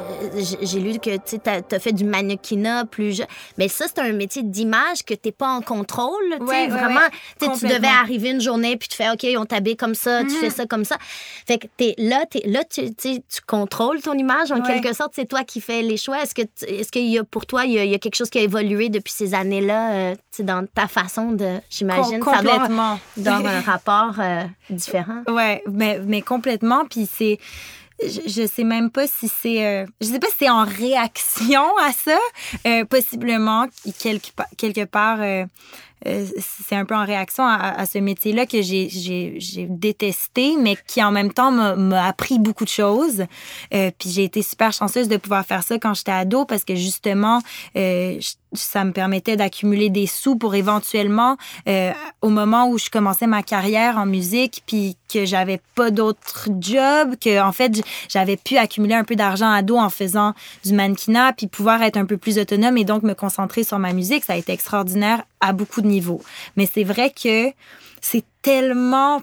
j'ai 0.62 0.80
lu 0.80 1.00
que 1.00 1.18
tu 1.18 1.38
as, 1.46 1.80
fait 1.80 1.94
du 1.94 2.04
mannequinat 2.04 2.86
plus 2.86 3.22
Mais 3.58 3.68
ça, 3.68 3.86
c'est 3.88 4.00
un 4.00 4.12
métier 4.12 4.44
d'image 4.44 5.04
que 5.06 5.14
tu 5.14 5.22
n'es 5.26 5.32
pas 5.32 5.48
en 5.48 5.62
contrôle. 5.62 6.38
Ouais, 6.42 6.68
vraiment, 6.68 7.00
tu 7.40 7.68
devais 7.68 7.88
arriver 7.88 8.32
une 8.32 8.42
journée 8.42 8.78
puis 8.78 8.90
tu 8.90 8.98
fais 8.98 9.10
OK, 9.10 9.26
on 9.38 9.46
t'habille 9.46 9.78
comme 9.78 9.96
ça, 9.96 10.24
tu 10.24 10.32
fais 10.32 10.48
mhm. 10.48 10.54
ça 10.54 10.66
comme 10.66 10.86
ça. 10.86 10.98
Fait 11.48 11.58
que 11.58 11.68
es, 11.80 11.96
là, 11.98 12.26
es, 12.36 12.48
là 12.48 12.64
tu, 12.70 12.94
tu 12.94 13.22
contrôles 13.48 14.02
ton 14.02 14.14
image 14.14 14.52
en 14.52 14.62
quelque 14.62 14.94
sorte. 14.94 15.14
C'est 15.16 15.28
toi 15.28 15.44
qui 15.44 15.62
fais 15.62 15.82
les 15.82 15.98
choix. 15.98 16.22
Est-ce 16.22 16.36
que 16.36 16.42
est-ce 16.68 16.92
qu'il 16.92 17.08
y 17.08 17.18
a 17.18 17.24
pour 17.24 17.46
toi, 17.46 17.66
il 17.66 17.74
y 17.74 17.94
a, 17.94 18.00
quelque 18.00 18.16
chose 18.16 18.30
qui 18.30 18.40
a 18.40 18.42
évolué 18.42 18.90
depuis 18.90 19.14
ces 19.14 19.34
années-là 19.34 19.92
euh, 19.94 20.16
dans 20.40 20.66
ta 20.68 20.88
façon 20.88 21.32
de, 21.32 21.60
j'imagine, 21.70 22.20
complètement. 22.20 23.00
dans 23.18 23.46
un 23.46 23.62
rapport 23.66 24.16
euh, 24.20 24.44
différent? 24.70 25.24
Oui, 25.28 25.60
mais, 25.72 26.00
mais 26.06 26.22
complètement. 26.22 26.86
Puis 26.86 27.08
c'est 27.12 27.40
je, 28.02 28.48
sais 28.48 28.64
même 28.64 28.90
pas 28.90 29.08
si 29.08 29.28
c'est 29.28 29.66
euh, 29.66 29.86
je 30.02 30.08
sais 30.08 30.20
pas 30.20 30.28
si 30.28 30.36
c'est 30.40 30.50
en 30.50 30.66
réaction 30.66 31.64
à 31.78 31.92
ça 31.92 32.18
euh, 32.68 32.86
possiblement 32.86 33.68
quelque 34.00 34.30
quelque 34.58 34.86
part 34.86 35.20
euh, 35.22 35.46
euh, 36.08 36.26
c'est 36.38 36.76
un 36.76 36.86
peu 36.86 36.96
en 36.96 37.06
réaction 37.06 37.46
à, 37.46 37.86
ce 37.86 37.98
métier-là 37.98 38.46
que 38.46 38.62
j'ai 38.62 39.68
détesté, 39.70 40.56
mais 40.58 40.78
qui 40.88 41.04
en 41.04 41.12
même 41.12 41.34
temps 41.34 41.52
m'a 41.52 42.06
appris 42.06 42.40
beaucoup 42.40 42.64
de 42.64 42.70
choses. 42.70 43.26
Euh, 43.74 43.92
puis 43.98 44.10
j'ai 44.10 44.24
été 44.24 44.42
super 44.42 44.72
chanceuse 44.72 45.08
de 45.08 45.18
pouvoir 45.18 45.46
faire 45.46 45.64
ça 45.64 45.78
quand 45.78 45.94
j'étais 45.94 46.12
ado 46.12 46.46
parce 46.46 46.64
que 46.64 46.76
justement, 46.76 47.42
euh, 47.76 48.18
ça 48.54 48.84
me 48.84 48.92
permettait 48.92 49.36
d'accumuler 49.36 49.90
des 49.90 50.08
sous 50.08 50.36
pour 50.36 50.56
éventuellement, 50.56 51.38
euh, 51.68 51.92
au 52.22 52.30
moment 52.30 52.68
où 52.70 52.78
je 52.78 52.90
commençais 52.90 53.28
ma 53.28 53.44
carrière 53.44 53.98
en 53.98 54.06
musique, 54.06 54.64
puis 54.66 54.98
que 55.12 55.26
j'avais 55.26 55.62
pas 55.76 55.92
d'autre 55.92 56.48
job, 56.60 57.16
que 57.22 57.42
en 57.42 57.52
fait 57.52 57.82
j'avais 58.10 58.38
pu 58.38 58.58
accumuler 58.58 58.96
un 58.96 59.04
peu 59.04 59.16
d'argent 59.16 59.52
à 59.52 59.62
dos 59.62 59.78
en 59.78 59.90
faisant 59.90 60.34
du 60.64 60.74
mannequinat, 60.74 61.34
puis 61.34 61.48
pouvoir 61.48 61.82
être 61.84 61.98
un 61.98 62.06
peu 62.06 62.18
plus 62.18 62.40
autonome 62.40 62.78
et 62.78 62.86
donc 62.86 63.04
me 63.04 63.14
concentrer 63.14 63.64
sur 63.64 63.80
ma 63.80 63.94
musique, 63.94 64.24
ça 64.24 64.34
a 64.34 64.38
été 64.38 64.52
extraordinaire 64.52 65.24
à 65.42 65.54
beaucoup 65.54 65.82
de 65.82 65.88
niveaux. 65.88 66.22
Mais 66.56 66.68
c'est 66.72 66.84
vrai 66.84 67.12
que 67.12 67.52
c'est 68.02 68.24
tellement 68.42 69.22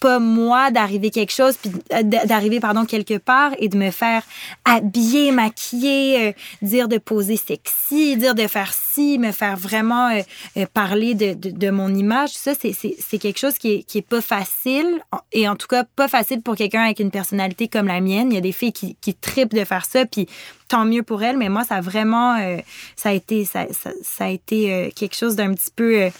pas 0.00 0.18
moi 0.18 0.70
d'arriver 0.70 1.10
quelque 1.10 1.32
chose 1.32 1.56
puis 1.56 1.70
euh, 1.92 2.02
d'arriver 2.02 2.60
pardon 2.60 2.84
quelque 2.84 3.18
part 3.18 3.52
et 3.58 3.68
de 3.68 3.76
me 3.76 3.90
faire 3.90 4.22
habiller 4.64 5.30
maquiller 5.30 6.28
euh, 6.28 6.32
dire 6.62 6.88
de 6.88 6.98
poser 6.98 7.36
sexy 7.36 8.16
dire 8.16 8.34
de 8.34 8.46
faire 8.46 8.72
ci 8.72 9.18
me 9.18 9.32
faire 9.32 9.56
vraiment 9.56 10.10
euh, 10.56 10.66
parler 10.72 11.14
de, 11.14 11.34
de, 11.34 11.70
mon 11.70 11.94
image. 11.94 12.30
Ça 12.30 12.52
c'est 12.54 13.18
quelque 13.18 13.38
chose 13.38 13.58
qui 13.58 13.72
est, 13.72 13.82
qui 13.82 13.98
est 13.98 14.06
pas 14.08 14.20
facile. 14.20 15.00
Et 15.32 15.48
en 15.48 15.56
tout 15.56 15.66
cas 15.66 15.84
pas 15.84 16.08
facile 16.08 16.42
pour 16.42 16.56
quelqu'un 16.56 16.82
avec 16.82 17.00
une 17.00 17.10
personnalité 17.10 17.68
comme 17.68 17.86
la 17.86 18.00
mienne. 18.00 18.30
Il 18.30 18.34
y 18.34 18.38
a 18.38 18.40
des 18.40 18.52
filles 18.52 18.72
qui, 18.72 18.96
qui 19.00 19.14
tripent 19.14 19.54
de 19.54 19.64
faire 19.64 19.84
ça 19.84 20.06
puis 20.06 20.28
tant 20.68 20.84
mieux 20.84 21.02
pour 21.02 21.22
elles. 21.22 21.36
Mais 21.36 21.48
moi 21.48 21.64
ça 21.64 21.76
a 21.76 21.80
vraiment 21.80 22.36
ça 22.96 23.08
a 23.10 23.12
été 23.12 23.44
ça, 23.44 23.66
ça 24.02 24.24
a 24.24 24.28
été 24.28 24.92
quelque 24.94 25.16
chose 25.16 25.36
d'un 25.36 25.54
petit 25.54 25.70
peu 25.74 26.10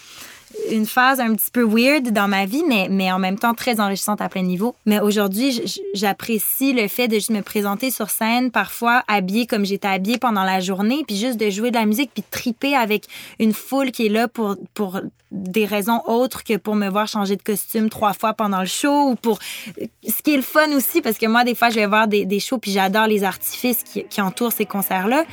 une 0.71 0.85
phase 0.85 1.19
un 1.19 1.33
petit 1.35 1.51
peu 1.51 1.63
weird 1.63 2.11
dans 2.11 2.27
ma 2.27 2.45
vie, 2.45 2.63
mais, 2.67 2.87
mais 2.89 3.11
en 3.11 3.19
même 3.19 3.37
temps 3.37 3.53
très 3.53 3.79
enrichissante 3.79 4.21
à 4.21 4.29
plein 4.29 4.41
niveau. 4.41 4.75
Mais 4.85 4.99
aujourd'hui, 4.99 5.61
j'apprécie 5.93 6.73
le 6.73 6.87
fait 6.87 7.07
de 7.07 7.15
juste 7.15 7.29
me 7.29 7.41
présenter 7.41 7.91
sur 7.91 8.09
scène, 8.09 8.51
parfois 8.51 9.03
habillée 9.07 9.45
comme 9.45 9.65
j'étais 9.65 9.87
habillée 9.87 10.17
pendant 10.17 10.43
la 10.43 10.59
journée, 10.59 11.03
puis 11.07 11.15
juste 11.17 11.39
de 11.39 11.49
jouer 11.49 11.71
de 11.71 11.77
la 11.77 11.85
musique, 11.85 12.11
puis 12.13 12.23
de 12.23 12.27
triper 12.29 12.75
avec 12.75 13.05
une 13.39 13.53
foule 13.53 13.91
qui 13.91 14.07
est 14.07 14.09
là 14.09 14.27
pour, 14.27 14.55
pour 14.73 15.01
des 15.31 15.65
raisons 15.65 16.01
autres 16.05 16.43
que 16.43 16.57
pour 16.57 16.75
me 16.75 16.87
voir 16.89 17.07
changer 17.07 17.35
de 17.35 17.41
costume 17.41 17.89
trois 17.89 18.13
fois 18.13 18.33
pendant 18.33 18.61
le 18.61 18.67
show 18.67 19.09
ou 19.09 19.15
pour 19.15 19.39
ce 19.75 20.21
qui 20.23 20.33
est 20.33 20.37
le 20.37 20.41
fun 20.41 20.71
aussi 20.75 21.01
parce 21.01 21.17
que 21.17 21.25
moi 21.25 21.43
des 21.43 21.55
fois 21.55 21.69
je 21.69 21.75
vais 21.75 21.87
voir 21.87 22.07
des, 22.07 22.25
des 22.25 22.39
shows 22.39 22.57
puis 22.57 22.71
j'adore 22.71 23.07
les 23.07 23.23
artifices 23.23 23.83
qui, 23.83 24.05
qui, 24.05 24.21
entourent 24.21 24.53
ces 24.53 24.65
concerts 24.65 25.07
là 25.07 25.25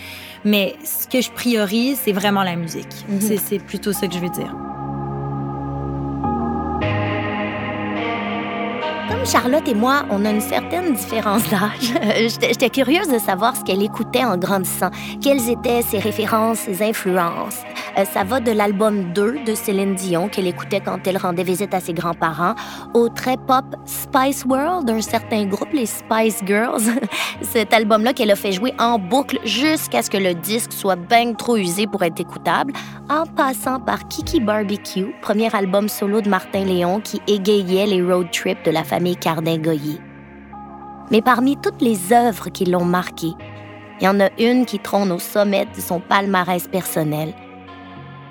mais 0.44 0.74
ce 0.84 1.06
que 1.06 1.20
je 1.20 1.30
priorise 1.30 2.00
c'est 2.02 2.12
vraiment 2.12 2.42
la 2.42 2.56
musique 2.56 2.88
mm-hmm. 3.10 3.38
c'est 3.44 3.58
plutôt 3.58 3.92
ça 3.92 4.08
que 4.08 4.14
je 4.14 4.18
veux 4.18 4.30
dire 4.30 4.52
Charlotte 9.24 9.68
et 9.68 9.74
moi, 9.74 10.04
on 10.10 10.24
a 10.24 10.30
une 10.30 10.40
certaine 10.40 10.94
différence 10.94 11.48
d'âge. 11.48 11.94
J'étais 12.40 12.70
curieuse 12.70 13.08
de 13.08 13.18
savoir 13.18 13.56
ce 13.56 13.62
qu'elle 13.62 13.82
écoutait 13.82 14.24
en 14.24 14.36
grandissant, 14.36 14.90
quelles 15.22 15.48
étaient 15.48 15.82
ses 15.82 16.00
références, 16.00 16.58
ses 16.58 16.82
influences? 16.82 17.60
Euh, 17.98 18.04
ça 18.04 18.24
va 18.24 18.40
de 18.40 18.50
l'album 18.50 19.12
2 19.12 19.44
de 19.46 19.54
Céline 19.54 19.94
Dion 19.94 20.28
qu'elle 20.28 20.46
écoutait 20.46 20.80
quand 20.80 21.06
elle 21.06 21.18
rendait 21.18 21.44
visite 21.44 21.72
à 21.74 21.80
ses 21.80 21.92
grands-parents 21.92 22.54
au 22.94 23.08
très 23.08 23.36
pop 23.36 23.64
Spice 23.84 24.44
World 24.44 24.86
d'un 24.86 25.00
certain 25.00 25.44
groupe, 25.44 25.72
les 25.72 25.86
Spice 25.86 26.40
Girls. 26.44 26.82
Cet 27.42 27.72
album-là 27.72 28.14
qu'elle 28.14 28.30
a 28.30 28.36
fait 28.36 28.52
jouer 28.52 28.74
en 28.78 28.98
boucle 28.98 29.38
jusqu'à 29.44 30.02
ce 30.02 30.10
que 30.10 30.18
le 30.18 30.34
disque 30.34 30.72
soit 30.72 30.96
bien 30.96 31.34
trop 31.34 31.56
usé 31.56 31.86
pour 31.86 32.02
être 32.02 32.20
écoutable, 32.20 32.72
en 33.08 33.26
passant 33.26 33.78
par 33.78 34.08
Kiki 34.08 34.40
Barbecue, 34.40 35.14
premier 35.20 35.54
album 35.54 35.88
solo 35.88 36.20
de 36.20 36.28
Martin 36.28 36.64
Léon 36.64 37.00
qui 37.00 37.20
égayait 37.26 37.86
les 37.86 38.02
road 38.02 38.28
trips 38.32 38.64
de 38.64 38.70
la 38.70 38.84
famille 38.84 39.11
Cardin-Goyer. 39.16 40.00
Mais 41.10 41.22
parmi 41.22 41.56
toutes 41.56 41.82
les 41.82 42.12
œuvres 42.12 42.48
qui 42.48 42.64
l'ont 42.64 42.84
marqué, 42.84 43.32
il 44.00 44.04
y 44.04 44.08
en 44.08 44.20
a 44.20 44.30
une 44.38 44.64
qui 44.66 44.78
trône 44.78 45.12
au 45.12 45.18
sommet 45.18 45.66
de 45.66 45.80
son 45.80 46.00
palmarès 46.00 46.66
personnel 46.68 47.32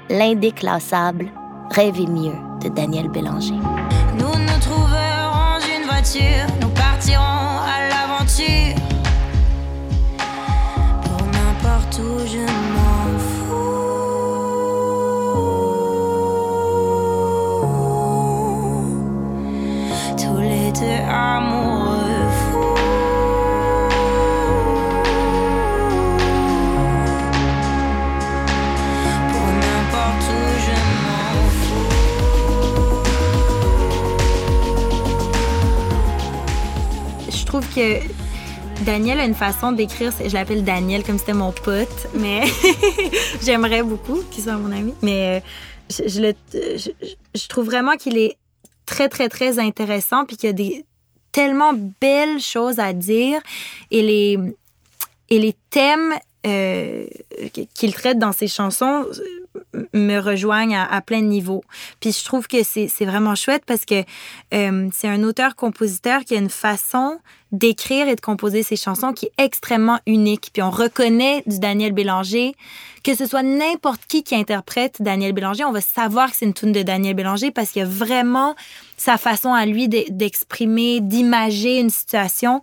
l'indéclassable 0.10 1.32
Rêver 1.72 2.06
mieux 2.06 2.34
de 2.62 2.68
Daniel 2.68 3.08
Bélanger. 3.08 3.54
Nous 4.20 4.26
nous 4.26 4.60
trouverons 4.60 5.58
une 5.74 5.86
voiture, 5.88 6.61
que 37.74 38.00
Daniel 38.86 39.20
a 39.20 39.25
une 39.25 39.36
façon 39.36 39.72
d'écrire, 39.72 40.12
je 40.25 40.34
l'appelle 40.34 40.63
Daniel 40.63 41.04
comme 41.04 41.20
c'était 41.20 41.34
mon 41.34 41.51
pote, 41.51 42.08
mais 42.16 42.42
j'aimerais 43.42 43.84
beaucoup 43.84 44.22
qu'il 44.32 44.44
soit 44.44 44.58
mon 44.58 44.72
ami. 44.72 44.94
Mais 45.01 45.42
euh, 46.00 46.06
je, 46.08 46.22
le, 46.22 46.34
je, 46.54 47.48
trouve 47.48 47.66
vraiment 47.66 47.96
qu'il 47.96 48.18
est 48.18 48.38
très, 48.86 49.08
très, 49.08 49.30
très 49.30 49.60
intéressant 49.60 50.25
puis 50.25 50.38
qu'il 50.38 50.48
y 50.48 50.50
a 50.50 50.54
des 50.54 50.86
tellement 51.32 51.74
belles 52.01 52.40
choses 52.40 52.80
à 52.80 52.94
dire 52.94 53.40
et 53.92 54.01
les, 54.01 54.40
et 55.30 55.40
les 55.40 55.56
thèmes 55.70 56.13
euh, 56.48 57.06
qu'il 57.75 57.94
traite 57.94 58.18
dans 58.18 58.32
ses 58.32 58.48
chansons 58.48 59.06
me 59.94 60.20
rejoignent 60.20 60.75
à, 60.78 61.01
plein 61.01 61.22
de 61.22 61.28
niveaux. 61.28 61.63
Puis 62.00 62.13
je 62.13 62.24
trouve 62.24 62.48
que 62.48 62.63
c'est 62.63 63.06
vraiment 63.06 63.36
chouette 63.36 63.63
parce 63.66 63.86
que 63.86 64.04
euh, 64.54 64.90
c'est 64.94 65.08
un 65.08 65.24
auteur-compositeur 65.24 66.24
qui 66.24 66.36
a 66.36 66.38
une 66.38 66.50
façon 66.50 67.20
d'écrire 67.51 68.08
et 68.08 68.15
de 68.15 68.22
composer 68.22 68.63
ces 68.63 68.75
chansons 68.75 69.13
qui 69.13 69.25
est 69.27 69.43
extrêmement 69.43 70.00
unique. 70.05 70.51
Puis 70.53 70.62
on 70.62 70.70
reconnaît 70.70 71.43
du 71.46 71.60
Daniel 71.60 71.91
Bélanger, 71.91 72.55
que 73.03 73.15
ce 73.15 73.25
soit 73.25 73.43
n'importe 73.43 74.01
qui 74.08 74.24
qui 74.24 74.36
interprète 74.36 75.01
Daniel 75.01 75.34
Bélanger, 75.34 75.65
on 75.65 75.72
va 75.72 75.81
savoir 75.81 76.31
que 76.31 76.38
c'est 76.38 76.46
une 76.46 76.53
tune 76.53 76.72
de 76.72 76.84
Daniel 76.84 77.15
Bélanger 77.15 77.51
parce 77.51 77.72
qu'il 77.72 77.81
y 77.81 77.86
a 77.86 77.88
vraiment 77.88 78.55
sa 79.01 79.17
façon 79.17 79.51
à 79.51 79.65
lui 79.65 79.88
d'exprimer, 79.88 81.00
d'imager 81.01 81.79
une 81.79 81.89
situation. 81.89 82.62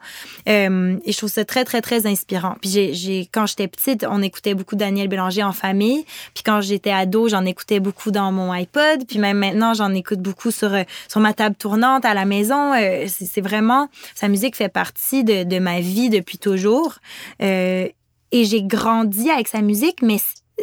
Euh, 0.49 0.97
et 1.04 1.11
je 1.11 1.16
trouve 1.18 1.30
ça 1.30 1.45
très, 1.45 1.64
très, 1.64 1.80
très 1.80 2.07
inspirant. 2.07 2.54
Puis 2.61 2.92
j'ai, 2.92 3.28
quand 3.33 3.47
j'étais 3.47 3.66
petite, 3.66 4.07
on 4.09 4.23
écoutait 4.23 4.54
beaucoup 4.54 4.76
Daniel 4.76 5.09
Bélanger 5.09 5.42
en 5.42 5.52
famille. 5.52 6.04
Puis 6.35 6.45
quand 6.45 6.61
j'étais 6.61 6.92
ado, 6.92 7.28
j'en 7.28 7.45
écoutais 7.45 7.80
beaucoup 7.80 8.12
dans 8.12 8.30
mon 8.30 8.52
iPod. 8.52 9.04
Puis 9.09 9.18
même 9.18 9.38
maintenant, 9.38 9.75
j'en 9.75 9.92
écoute 9.92 10.21
beaucoup 10.21 10.52
sur, 10.52 10.73
euh, 10.73 10.85
sur 11.09 11.21
ma 11.21 11.33
table 11.33 11.57
tournante 11.57 12.04
à 12.04 12.14
la 12.14 12.25
maison. 12.25 12.73
Euh, 12.73 13.07
c'est, 13.09 13.40
vraiment, 13.40 13.88
sa 14.14 14.28
musique 14.28 14.54
fait 14.54 14.68
partie 14.68 15.25
de, 15.25 15.42
de 15.42 15.59
ma 15.59 15.80
vie 15.80 16.09
depuis 16.09 16.38
toujours. 16.38 16.99
Euh, 17.42 17.88
et 18.30 18.45
j'ai 18.45 18.62
grandi 18.62 19.28
avec 19.30 19.49
sa 19.49 19.61
musique, 19.61 20.02
mais 20.02 20.18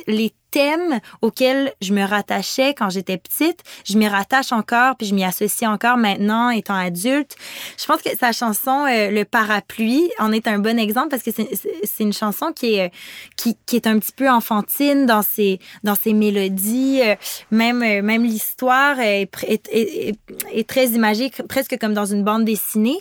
les 0.08 0.34
thèmes 0.56 1.02
auxquels 1.22 1.74
je 1.82 1.94
me 1.94 2.02
rattachais 2.06 2.74
quand 2.74 2.90
j'étais 2.90 3.18
petite, 3.18 3.60
je 3.84 3.98
m'y 3.98 4.08
rattache 4.08 4.54
encore, 4.54 4.96
puis 4.96 5.06
je 5.06 5.14
m'y 5.14 5.26
associe 5.26 5.70
encore 5.70 5.98
maintenant, 5.98 6.50
étant 6.50 6.76
adulte. 6.76 7.36
Je 7.78 7.86
pense 7.86 8.02
que 8.02 8.16
sa 8.18 8.32
chanson 8.32 8.86
euh, 8.86 9.12
Le 9.12 9.26
parapluie 9.26 10.10
en 10.18 10.32
est 10.32 10.48
un 10.48 10.60
bon 10.60 10.80
exemple 10.80 11.10
parce 11.10 11.24
que 11.24 11.32
c'est 11.32 12.04
une 12.04 12.14
chanson 12.14 12.54
qui 12.54 12.76
est, 12.76 12.86
euh, 12.86 12.90
qui, 13.36 13.58
qui, 13.66 13.76
est 13.76 13.86
un 13.86 14.00
petit 14.00 14.14
peu 14.14 14.30
enfantine 14.30 15.06
dans 15.06 15.24
ses, 15.24 15.60
dans 15.84 15.96
ses 15.96 16.14
mélodies. 16.14 17.02
Euh, 17.04 17.16
même 17.52 17.80
même 17.80 18.24
l'histoire 18.24 18.98
est, 19.00 19.30
est, 19.44 19.68
est, 19.72 20.16
est, 20.54 20.68
très 20.68 20.88
imagée, 20.88 21.32
presque 21.50 21.78
comme 21.80 21.94
dans 21.94 22.06
une 22.06 22.24
bande 22.24 22.46
dessinée. 22.46 23.00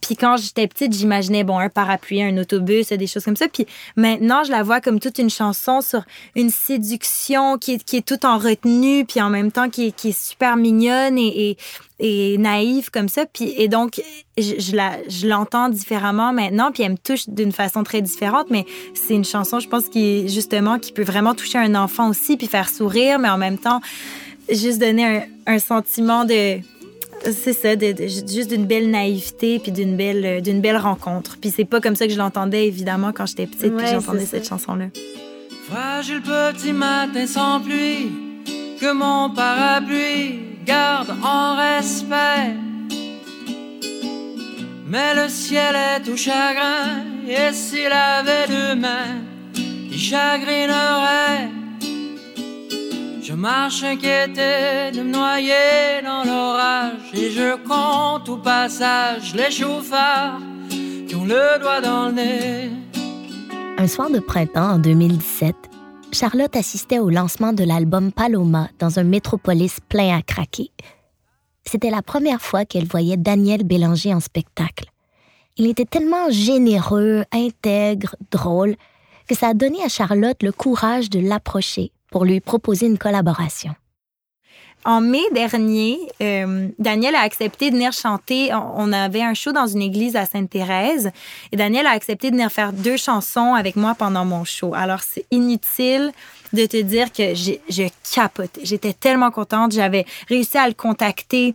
Puis 0.00 0.16
quand 0.16 0.36
j'étais 0.36 0.66
petite, 0.66 0.94
j'imaginais 0.94 1.44
bon 1.44 1.58
un 1.58 1.68
parapluie, 1.68 2.22
un 2.22 2.36
autobus, 2.38 2.88
des 2.88 3.06
choses 3.06 3.24
comme 3.24 3.36
ça. 3.36 3.48
Puis 3.48 3.66
maintenant, 3.96 4.42
je 4.44 4.50
la 4.50 4.62
vois 4.62 4.80
comme 4.80 5.00
toute 5.00 5.18
une 5.18 5.30
chanson 5.30 5.80
sur 5.80 6.02
une 6.34 6.50
séduction 6.50 7.58
qui 7.58 7.74
est, 7.74 7.84
qui 7.84 7.98
est 7.98 8.06
tout 8.06 8.24
en 8.24 8.38
retenue, 8.38 9.04
puis 9.04 9.20
en 9.20 9.30
même 9.30 9.52
temps 9.52 9.68
qui 9.68 9.88
est, 9.88 9.92
qui 9.92 10.08
est 10.08 10.18
super 10.18 10.56
mignonne 10.56 11.18
et, 11.18 11.56
et, 11.98 12.38
naïve 12.38 12.90
comme 12.90 13.08
ça. 13.08 13.26
Puis 13.26 13.54
et 13.56 13.68
donc 13.68 14.02
je, 14.38 14.54
je 14.58 14.72
je 15.08 15.26
l'entends 15.26 15.68
différemment 15.68 16.32
maintenant, 16.32 16.72
puis 16.72 16.82
elle 16.82 16.92
me 16.92 16.96
touche 16.96 17.28
d'une 17.28 17.52
façon 17.52 17.84
très 17.84 18.00
différente. 18.00 18.46
Mais 18.50 18.64
c'est 18.94 19.14
une 19.14 19.24
chanson, 19.24 19.60
je 19.60 19.68
pense, 19.68 19.88
qui 19.88 20.28
justement 20.28 20.78
qui 20.78 20.92
peut 20.92 21.04
vraiment 21.04 21.34
toucher 21.34 21.58
un 21.58 21.74
enfant 21.74 22.08
aussi, 22.08 22.36
puis 22.36 22.46
faire 22.46 22.68
sourire, 22.68 23.18
mais 23.18 23.28
en 23.28 23.38
même 23.38 23.58
temps 23.58 23.80
juste 24.50 24.78
donner 24.78 25.04
un, 25.04 25.22
un 25.46 25.58
sentiment 25.58 26.24
de 26.24 26.58
c'est 27.30 27.52
ça, 27.52 27.76
de, 27.76 27.94
juste 28.06 28.48
d'une 28.48 28.66
belle 28.66 28.90
naïveté 28.90 29.58
puis 29.58 29.72
d'une 29.72 29.96
belle, 29.96 30.24
euh, 30.24 30.40
d'une 30.40 30.60
belle 30.60 30.76
rencontre. 30.76 31.38
Puis 31.40 31.50
c'est 31.54 31.64
pas 31.64 31.80
comme 31.80 31.96
ça 31.96 32.06
que 32.06 32.12
je 32.12 32.18
l'entendais, 32.18 32.66
évidemment, 32.66 33.12
quand 33.12 33.26
j'étais 33.26 33.46
petite 33.46 33.76
puis 33.76 33.86
j'entendais 33.86 34.26
cette 34.26 34.48
chanson-là. 34.48 34.86
Fragile 35.68 36.20
petit 36.22 36.72
matin 36.72 37.26
sans 37.26 37.60
pluie, 37.60 38.10
que 38.80 38.92
mon 38.92 39.30
parapluie 39.30 40.40
garde 40.66 41.14
en 41.22 41.56
respect. 41.56 42.56
Mais 44.86 45.14
le 45.14 45.28
ciel 45.28 45.74
est 45.74 46.02
tout 46.02 46.16
chagrin, 46.16 47.04
et 47.26 47.52
s'il 47.52 47.86
avait 47.86 48.46
deux 48.48 48.74
mains, 48.74 49.22
il 49.54 49.98
chagrinerait 49.98 51.61
je 53.32 53.36
marche 53.36 53.82
inquiété 53.82 54.90
de 54.92 55.00
me 55.00 55.10
noyer 55.10 56.02
dans 56.04 56.22
l'orage 56.22 57.14
et 57.14 57.30
je 57.30 57.56
compte 57.66 58.28
au 58.28 58.36
passage 58.36 59.34
les 59.34 59.50
chauffards 59.50 60.38
qui 60.68 61.14
ont 61.14 61.24
le 61.24 61.58
doigt 61.58 61.80
dans 61.80 62.08
le 62.08 62.12
nez. 62.12 62.70
Un 63.78 63.86
soir 63.86 64.10
de 64.10 64.18
printemps 64.18 64.72
en 64.74 64.78
2017, 64.78 65.56
Charlotte 66.12 66.54
assistait 66.56 66.98
au 66.98 67.08
lancement 67.08 67.54
de 67.54 67.64
l'album 67.64 68.12
Paloma 68.12 68.68
dans 68.78 68.98
un 68.98 69.04
métropolis 69.04 69.78
plein 69.88 70.14
à 70.18 70.20
craquer. 70.20 70.70
C'était 71.64 71.90
la 71.90 72.02
première 72.02 72.42
fois 72.42 72.66
qu'elle 72.66 72.86
voyait 72.86 73.16
Daniel 73.16 73.64
Bélanger 73.64 74.12
en 74.12 74.20
spectacle. 74.20 74.90
Il 75.56 75.66
était 75.68 75.86
tellement 75.86 76.28
généreux, 76.28 77.24
intègre, 77.32 78.14
drôle, 78.30 78.76
que 79.26 79.34
ça 79.34 79.48
a 79.48 79.54
donné 79.54 79.82
à 79.82 79.88
Charlotte 79.88 80.42
le 80.42 80.52
courage 80.52 81.08
de 81.08 81.18
l'approcher 81.18 81.92
pour 82.12 82.24
lui 82.24 82.38
proposer 82.40 82.86
une 82.86 82.98
collaboration. 82.98 83.74
En 84.84 85.00
mai 85.00 85.22
dernier, 85.32 85.98
euh, 86.20 86.68
Daniel 86.80 87.14
a 87.14 87.20
accepté 87.20 87.70
de 87.70 87.76
venir 87.76 87.92
chanter. 87.92 88.50
On 88.52 88.92
avait 88.92 89.22
un 89.22 89.32
show 89.32 89.52
dans 89.52 89.68
une 89.68 89.80
église 89.80 90.16
à 90.16 90.26
Sainte-Thérèse 90.26 91.12
et 91.52 91.56
Daniel 91.56 91.86
a 91.86 91.90
accepté 91.90 92.30
de 92.30 92.34
venir 92.34 92.50
faire 92.50 92.72
deux 92.72 92.96
chansons 92.96 93.54
avec 93.54 93.76
moi 93.76 93.94
pendant 93.94 94.24
mon 94.24 94.44
show. 94.44 94.74
Alors, 94.74 95.00
c'est 95.00 95.24
inutile 95.30 96.10
de 96.52 96.66
te 96.66 96.82
dire 96.82 97.12
que 97.12 97.32
je 97.34 97.88
capotais. 98.12 98.62
J'étais 98.64 98.92
tellement 98.92 99.30
contente. 99.30 99.70
J'avais 99.72 100.04
réussi 100.28 100.58
à 100.58 100.66
le 100.66 100.74
contacter 100.74 101.54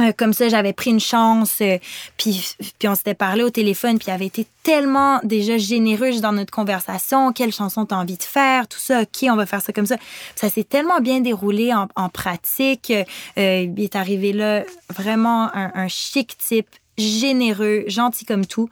euh, 0.00 0.12
comme 0.16 0.32
ça, 0.32 0.48
j'avais 0.48 0.72
pris 0.72 0.90
une 0.90 1.00
chance, 1.00 1.58
euh, 1.60 1.78
puis, 2.16 2.56
puis 2.78 2.88
on 2.88 2.96
s'était 2.96 3.14
parlé 3.14 3.44
au 3.44 3.50
téléphone, 3.50 3.98
puis 3.98 4.08
il 4.08 4.10
avait 4.10 4.26
été 4.26 4.46
tellement 4.64 5.20
déjà 5.22 5.56
généreux 5.56 6.20
dans 6.20 6.32
notre 6.32 6.50
conversation. 6.50 7.32
Quelle 7.32 7.52
chanson 7.52 7.86
t'as 7.86 7.96
envie 7.96 8.16
de 8.16 8.22
faire? 8.22 8.66
Tout 8.66 8.78
ça, 8.78 9.02
OK, 9.02 9.24
on 9.30 9.36
va 9.36 9.46
faire 9.46 9.62
ça 9.62 9.72
comme 9.72 9.86
ça. 9.86 9.96
Ça 10.34 10.50
s'est 10.50 10.64
tellement 10.64 11.00
bien 11.00 11.20
déroulé 11.20 11.72
en, 11.72 12.08
pratique. 12.08 12.92
Euh, 13.38 13.66
il 13.76 13.82
est 13.82 13.94
arrivé 13.94 14.32
là 14.32 14.64
vraiment 14.92 15.54
un, 15.54 15.70
un, 15.74 15.88
chic 15.88 16.36
type, 16.38 16.68
généreux, 16.98 17.84
gentil 17.86 18.24
comme 18.24 18.46
tout. 18.46 18.68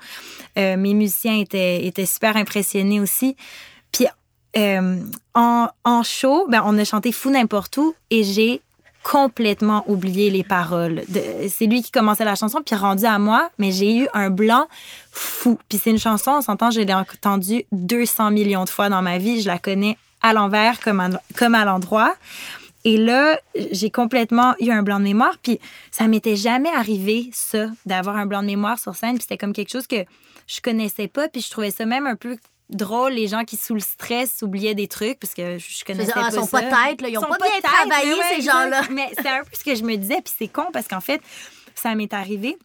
mes 0.57 0.77
musiciens 0.77 1.39
étaient, 1.39 1.87
étaient 1.87 2.07
super 2.07 2.37
impressionnés 2.37 3.01
aussi. 3.01 3.37
Puis 3.93 4.07
en, 4.57 5.69
en 5.85 6.03
show, 6.03 6.47
ben, 6.49 6.63
on 6.65 6.79
a 6.79 6.85
chanté 6.85 7.13
Fou 7.13 7.31
n'importe 7.31 7.77
où 7.77 7.95
et 8.11 8.23
j'ai 8.25 8.61
complètement 9.03 9.85
oublié 9.89 10.31
les 10.31 10.45
paroles. 10.45 11.03
C'est 11.49 11.67
lui 11.67 11.83
qui 11.83 11.91
commençait 11.91 12.25
la 12.25 12.35
chanson, 12.35 12.61
puis 12.65 12.75
rendu 12.77 13.05
à 13.05 13.19
moi, 13.19 13.51
mais 13.59 13.73
j'ai 13.73 13.97
eu 13.97 14.09
un 14.15 14.31
blanc 14.31 14.67
fou. 15.11 15.59
Puis 15.69 15.81
c'est 15.83 15.91
une 15.91 15.99
chanson, 15.99 16.33
on 16.33 16.41
s'entend, 16.41 16.71
je 16.71 16.81
l'ai 16.81 16.95
entendue 16.95 17.65
200 17.73 18.31
millions 18.31 18.65
de 18.65 18.71
fois 18.71 18.89
dans 18.89 19.03
ma 19.03 19.19
vie. 19.19 19.41
Je 19.41 19.49
la 19.49 19.59
connais 19.59 19.97
à 20.23 20.33
l'envers 20.33 20.81
comme 20.81 21.01
à, 21.01 21.11
comme 21.37 21.55
à 21.55 21.65
l'endroit. 21.65 22.15
Et 22.85 22.97
là, 22.97 23.39
j'ai 23.71 23.91
complètement 23.91 24.55
eu 24.61 24.71
un 24.71 24.83
blanc 24.83 24.99
de 24.99 25.05
mémoire. 25.05 25.37
Puis 25.43 25.61
ça 25.91 26.09
m'était 26.09 26.37
jamais 26.37 26.71
arrivé, 26.71 27.31
ça, 27.33 27.67
d'avoir 27.87 28.17
un 28.17 28.27
blanc 28.27 28.43
de 28.43 28.47
mémoire 28.47 28.79
sur 28.79 28.95
scène. 28.97 29.15
Puis 29.15 29.23
c'était 29.23 29.39
comme 29.39 29.53
quelque 29.53 29.71
chose 29.71 29.87
que 29.87 30.05
je 30.47 30.61
connaissais 30.61 31.09
pas. 31.09 31.29
Puis 31.29 31.43
je 31.43 31.51
trouvais 31.51 31.71
ça 31.71 31.87
même 31.87 32.07
un 32.07 32.17
peu 32.17 32.37
drôle, 32.71 33.13
les 33.13 33.29
gens 33.29 33.45
qui, 33.45 33.57
sous 33.57 33.75
le 33.75 33.81
stress, 33.81 34.43
oubliaient 34.43 34.75
des 34.75 34.89
trucs, 34.89 35.19
parce 35.19 35.35
que 35.35 35.59
je 35.59 35.85
connaissais 35.85 36.13
ah, 36.15 36.23
pas 36.23 36.31
sont 36.31 36.47
ça. 36.47 36.63
pas 36.63 36.89
têtes, 36.89 37.05
ils 37.09 37.19
ont 37.19 37.23
pas, 37.23 37.37
bien 37.37 37.61
travaillé, 37.63 38.15
ces 38.35 38.43
gens-là. 38.43 38.83
Mais 38.91 39.11
c'est 39.15 39.29
un 39.29 39.45
peu 39.45 39.51
ce 39.53 39.65
que 39.65 39.75
je 39.75 39.83
me 39.83 39.97
disais, 39.97 40.21
puis 40.23 40.33
c'est 40.37 40.49
con, 40.49 40.67
parce 40.73 40.89
qu'en 40.89 41.01
fait, 41.01 41.21
ça 41.75 41.95
m'est 41.95 42.13
arrivé. 42.13 42.57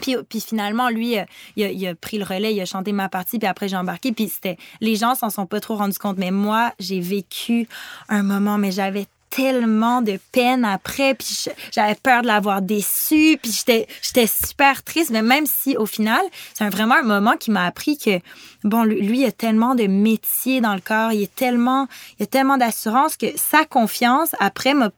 Puis, 0.00 0.16
puis, 0.28 0.40
finalement, 0.40 0.88
lui, 0.88 1.18
euh, 1.18 1.24
il 1.56 1.64
a, 1.64 1.70
il 1.70 1.86
a, 1.88 1.94
pris 1.94 2.18
le 2.18 2.24
relais, 2.24 2.54
il 2.54 2.60
a 2.60 2.64
chanté 2.64 2.92
ma 2.92 3.08
partie, 3.08 3.38
puis 3.38 3.48
après 3.48 3.68
j'ai 3.68 3.76
embarqué. 3.76 4.12
Puis 4.12 4.28
c'était, 4.28 4.56
les 4.80 4.94
gens 4.94 5.16
s'en 5.16 5.30
sont 5.30 5.46
pas 5.46 5.60
trop 5.60 5.74
rendus 5.76 5.98
compte, 5.98 6.16
mais 6.16 6.30
moi, 6.30 6.72
j'ai 6.78 7.00
vécu 7.00 7.68
un 8.08 8.22
moment, 8.22 8.56
mais 8.56 8.70
j'avais 8.70 9.06
tellement 9.30 10.02
de 10.02 10.18
peine 10.32 10.64
après, 10.64 11.14
puis 11.14 11.46
j'avais 11.72 11.94
peur 11.94 12.22
de 12.22 12.26
l'avoir 12.26 12.62
déçu, 12.62 13.38
puis 13.40 13.52
j'étais 13.52 13.86
j'étais 14.02 14.26
super 14.26 14.82
triste, 14.82 15.10
mais 15.10 15.22
même 15.22 15.46
si 15.46 15.76
au 15.76 15.86
final, 15.86 16.20
c'est 16.54 16.68
vraiment 16.68 16.96
un 16.96 17.02
moment 17.02 17.36
qui 17.38 17.50
m'a 17.50 17.64
appris 17.64 17.96
que 17.96 18.18
bon 18.64 18.82
lui 18.82 19.20
il 19.20 19.24
a 19.24 19.32
tellement 19.32 19.74
de 19.74 19.86
métier 19.86 20.60
dans 20.60 20.74
le 20.74 20.80
corps, 20.80 21.12
il 21.12 21.22
est 21.22 21.34
tellement 21.34 21.86
il 22.18 22.24
a 22.24 22.26
tellement 22.26 22.58
d'assurance 22.58 23.16
que 23.16 23.26
sa 23.36 23.64
confiance 23.64 24.34
après 24.40 24.74
m'a 24.74 24.90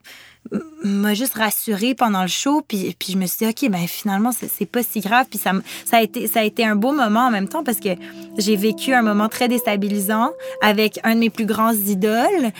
m'a 0.82 1.14
juste 1.14 1.34
rassurée 1.34 1.94
pendant 1.94 2.22
le 2.22 2.28
show 2.28 2.62
puis, 2.66 2.96
puis 2.98 3.12
je 3.12 3.18
me 3.18 3.26
suis 3.26 3.46
dit 3.46 3.46
OK 3.46 3.70
ben 3.70 3.86
finalement 3.86 4.32
c'est 4.32 4.66
pas 4.66 4.82
si 4.82 5.00
grave 5.00 5.26
puis 5.30 5.38
ça 5.38 5.52
ça 5.84 5.98
a 5.98 6.02
été 6.02 6.26
ça 6.26 6.40
a 6.40 6.42
été 6.42 6.64
un 6.64 6.74
beau 6.74 6.92
moment 6.92 7.26
en 7.26 7.30
même 7.30 7.48
temps 7.48 7.62
parce 7.62 7.78
que 7.78 7.90
j'ai 8.38 8.56
vécu 8.56 8.92
un 8.92 9.02
moment 9.02 9.28
très 9.28 9.46
déstabilisant 9.46 10.32
avec 10.60 10.98
un 11.04 11.14
de 11.14 11.20
mes 11.20 11.30
plus 11.30 11.46
grands 11.46 11.72
idoles 11.72 12.50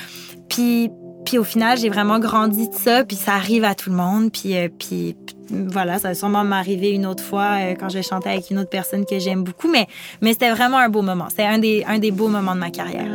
puis 0.49 0.91
puis 1.33 1.39
au 1.39 1.45
final, 1.45 1.79
j'ai 1.79 1.89
vraiment 1.89 2.19
grandi 2.19 2.69
de 2.69 2.75
ça, 2.75 3.05
puis 3.05 3.17
ça 3.17 3.33
arrive 3.33 3.65
à 3.65 3.75
tout 3.75 3.89
le 3.89 3.97
monde. 3.97 4.31
Puis, 4.31 4.55
euh, 4.55 4.69
puis, 4.69 5.17
voilà, 5.49 5.99
ça 5.99 6.09
va 6.09 6.15
sûrement 6.15 6.45
m'arriver 6.45 6.91
une 6.91 7.07
autre 7.07 7.25
fois 7.25 7.57
euh, 7.59 7.75
quand 7.75 7.89
je 7.89 7.95
vais 7.95 8.03
chanter 8.03 8.29
avec 8.29 8.51
une 8.51 8.59
autre 8.59 8.69
personne 8.69 9.07
que 9.07 9.19
j'aime 9.19 9.43
beaucoup. 9.43 9.71
Mais, 9.71 9.87
mais 10.21 10.35
c'était 10.35 10.51
vraiment 10.51 10.77
un 10.77 10.91
beau 10.91 11.01
moment. 11.01 11.29
C'est 11.35 11.47
un 11.47 11.57
des, 11.57 11.85
un 11.89 11.99
des 11.99 12.11
beaux 12.11 12.29
moments 12.29 12.55
de 12.55 12.61
ma 12.61 12.69
carrière. 12.69 13.07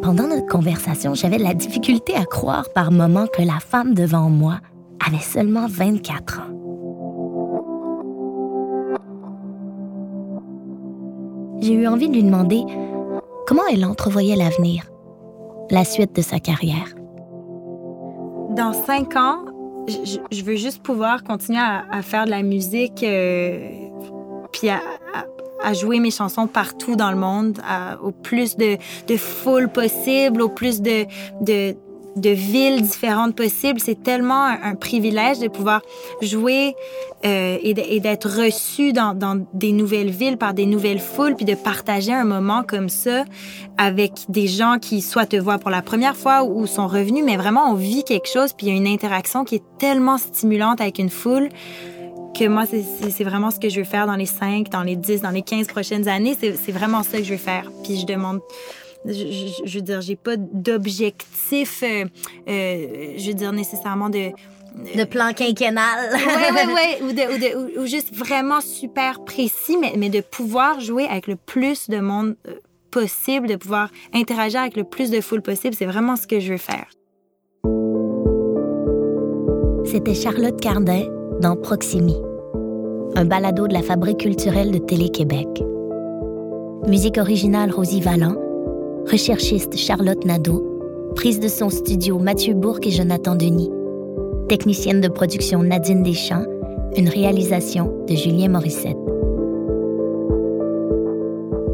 Pendant 0.00 0.28
notre 0.28 0.46
conversation, 0.46 1.16
j'avais 1.16 1.38
la 1.38 1.52
difficulté 1.52 2.14
à 2.14 2.24
croire 2.24 2.68
par 2.72 2.92
moments 2.92 3.26
que 3.26 3.42
la 3.42 3.58
femme 3.58 3.94
devant 3.94 4.30
moi 4.30 4.60
avait 5.04 5.18
seulement 5.18 5.66
24 5.66 6.38
ans. 6.38 6.42
J'ai 11.60 11.72
eu 11.72 11.88
envie 11.88 12.08
de 12.08 12.14
lui 12.14 12.22
demander 12.22 12.62
comment 13.46 13.62
elle 13.70 13.84
entrevoyait 13.84 14.36
l'avenir, 14.36 14.84
la 15.70 15.84
suite 15.84 16.14
de 16.14 16.22
sa 16.22 16.40
carrière. 16.40 16.94
Dans 18.50 18.72
cinq 18.72 19.16
ans, 19.16 19.44
je, 19.88 20.44
veux 20.44 20.56
juste 20.56 20.82
pouvoir 20.82 21.24
continuer 21.24 21.60
à, 21.60 22.02
faire 22.02 22.24
de 22.24 22.30
la 22.30 22.42
musique, 22.42 23.02
euh, 23.02 23.68
puis 24.52 24.68
à, 24.70 24.80
jouer 25.72 25.98
mes 25.98 26.10
chansons 26.10 26.46
partout 26.46 26.94
dans 26.94 27.10
le 27.10 27.16
monde, 27.16 27.58
au 28.02 28.12
plus 28.12 28.56
de, 28.56 28.76
de 29.08 29.16
foule 29.16 29.68
possible, 29.68 30.42
au 30.42 30.50
plus 30.50 30.82
de, 30.82 31.06
de, 31.40 31.74
de 32.16 32.30
villes 32.30 32.82
différentes 32.82 33.34
possibles. 33.34 33.80
C'est 33.80 34.02
tellement 34.02 34.44
un, 34.44 34.74
privilège 34.74 35.38
de 35.38 35.48
pouvoir 35.48 35.82
jouer 36.20 36.74
euh, 37.24 37.58
et 37.62 38.00
d'être 38.00 38.28
reçu 38.28 38.92
dans, 38.92 39.14
dans 39.14 39.44
des 39.52 39.72
nouvelles 39.72 40.10
villes 40.10 40.36
par 40.36 40.52
des 40.52 40.66
nouvelles 40.66 41.00
foules, 41.00 41.36
puis 41.36 41.44
de 41.44 41.54
partager 41.54 42.12
un 42.12 42.24
moment 42.24 42.62
comme 42.62 42.88
ça 42.88 43.24
avec 43.78 44.12
des 44.28 44.46
gens 44.46 44.78
qui 44.80 45.00
soit 45.00 45.26
te 45.26 45.36
voient 45.36 45.58
pour 45.58 45.70
la 45.70 45.82
première 45.82 46.16
fois 46.16 46.44
ou 46.44 46.66
sont 46.66 46.86
revenus, 46.88 47.24
mais 47.24 47.36
vraiment 47.36 47.70
on 47.70 47.74
vit 47.74 48.04
quelque 48.04 48.28
chose, 48.28 48.52
puis 48.52 48.66
il 48.66 48.72
y 48.72 48.72
a 48.72 48.76
une 48.76 48.86
interaction 48.86 49.44
qui 49.44 49.56
est 49.56 49.64
tellement 49.78 50.18
stimulante 50.18 50.80
avec 50.80 50.98
une 50.98 51.10
foule 51.10 51.48
que 52.34 52.48
moi, 52.48 52.64
c'est- 52.66 53.24
vraiment 53.24 53.50
ce 53.50 53.60
que 53.60 53.68
je 53.68 53.78
veux 53.78 53.86
faire 53.86 54.06
dans 54.06 54.16
les 54.16 54.26
5, 54.26 54.68
dans 54.68 54.82
les 54.82 54.96
10, 54.96 55.22
dans 55.22 55.30
les 55.30 55.42
15 55.42 55.68
prochaines 55.68 56.08
années. 56.08 56.36
C'est 56.38 56.56
c'est 56.56 56.72
vraiment 56.72 57.02
ça 57.02 57.18
que 57.18 57.24
je 57.24 57.32
veux 57.32 57.38
faire. 57.38 57.70
Puis 57.84 57.98
je 58.00 58.06
demande... 58.06 58.40
Je, 59.06 59.12
je- 59.12 59.62
je 59.64 59.78
veux 59.78 59.82
dire, 59.84 60.00
j'ai 60.00 60.16
pas 60.16 60.36
d'objectif, 60.36 61.82
euh, 61.82 62.04
euh, 62.48 63.14
je 63.16 63.26
veux 63.28 63.34
dire, 63.34 63.52
nécessairement 63.52 64.08
de... 64.10 64.30
De 64.96 65.04
plan 65.04 65.32
quinquennal. 65.32 66.10
ouais, 66.12 66.52
ouais, 66.66 66.72
ouais, 66.74 67.02
ou, 67.02 67.12
de, 67.12 67.34
ou, 67.34 67.38
de- 67.38 67.78
ou- 67.78 67.82
ou 67.82 67.86
juste 67.86 68.12
vraiment 68.14 68.60
super 68.60 69.22
précis, 69.24 69.76
mais, 69.80 69.92
mais 69.96 70.08
de 70.10 70.20
pouvoir 70.20 70.80
jouer 70.80 71.04
avec 71.04 71.26
le 71.28 71.36
plus 71.36 71.88
de 71.88 71.98
monde 72.00 72.34
euh, 72.48 72.54
possible, 72.90 73.46
de 73.46 73.54
pouvoir 73.56 73.90
interagir 74.12 74.60
avec 74.60 74.76
le 74.76 74.82
plus 74.84 75.10
de 75.10 75.20
foule 75.20 75.42
possible, 75.42 75.74
c'est 75.78 75.86
vraiment 75.86 76.16
ce 76.16 76.26
que 76.26 76.40
je 76.40 76.52
veux 76.52 76.58
faire. 76.58 76.86
C'était 79.84 80.14
Charlotte 80.14 80.60
Cardin 80.60 81.04
dans 81.40 81.54
Proximi, 81.56 82.16
un 83.14 83.24
balado 83.24 83.68
de 83.68 83.74
la 83.74 83.82
Fabrique 83.82 84.18
culturelle 84.20 84.70
de 84.72 84.78
Télé-Québec. 84.78 85.46
Musique 86.88 87.18
originale 87.18 87.70
Rosie 87.70 88.00
Vallant, 88.00 88.34
recherchiste 89.10 89.76
Charlotte 89.76 90.24
Nadeau, 90.24 91.12
prise 91.14 91.40
de 91.40 91.48
son 91.48 91.70
studio 91.70 92.18
Mathieu 92.18 92.54
Bourque 92.54 92.86
et 92.86 92.90
Jonathan 92.90 93.34
Denis, 93.34 93.70
technicienne 94.48 95.00
de 95.00 95.08
production 95.08 95.62
Nadine 95.62 96.02
Deschamps, 96.02 96.46
une 96.96 97.08
réalisation 97.08 97.92
de 98.08 98.14
Julien 98.14 98.48
Morissette. 98.48 98.96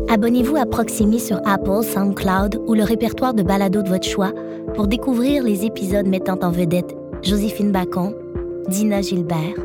Abonnez-vous 0.08 0.56
à 0.56 0.66
Proximi 0.66 1.20
sur 1.20 1.40
Apple, 1.46 1.84
SoundCloud 1.84 2.60
ou 2.66 2.74
le 2.74 2.82
répertoire 2.82 3.32
de 3.32 3.42
balados 3.42 3.82
de 3.82 3.88
votre 3.88 4.08
choix 4.08 4.32
pour 4.74 4.88
découvrir 4.88 5.44
les 5.44 5.64
épisodes 5.64 6.08
mettant 6.08 6.38
en 6.42 6.50
vedette 6.50 6.96
Joséphine 7.22 7.70
Bacon, 7.70 8.12
Dina 8.68 9.02
Gilbert, 9.02 9.56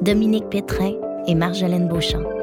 Dominique 0.00 0.48
Pétrin 0.50 0.94
et 1.28 1.34
Marjolaine 1.34 1.88
Beauchamp. 1.88 2.41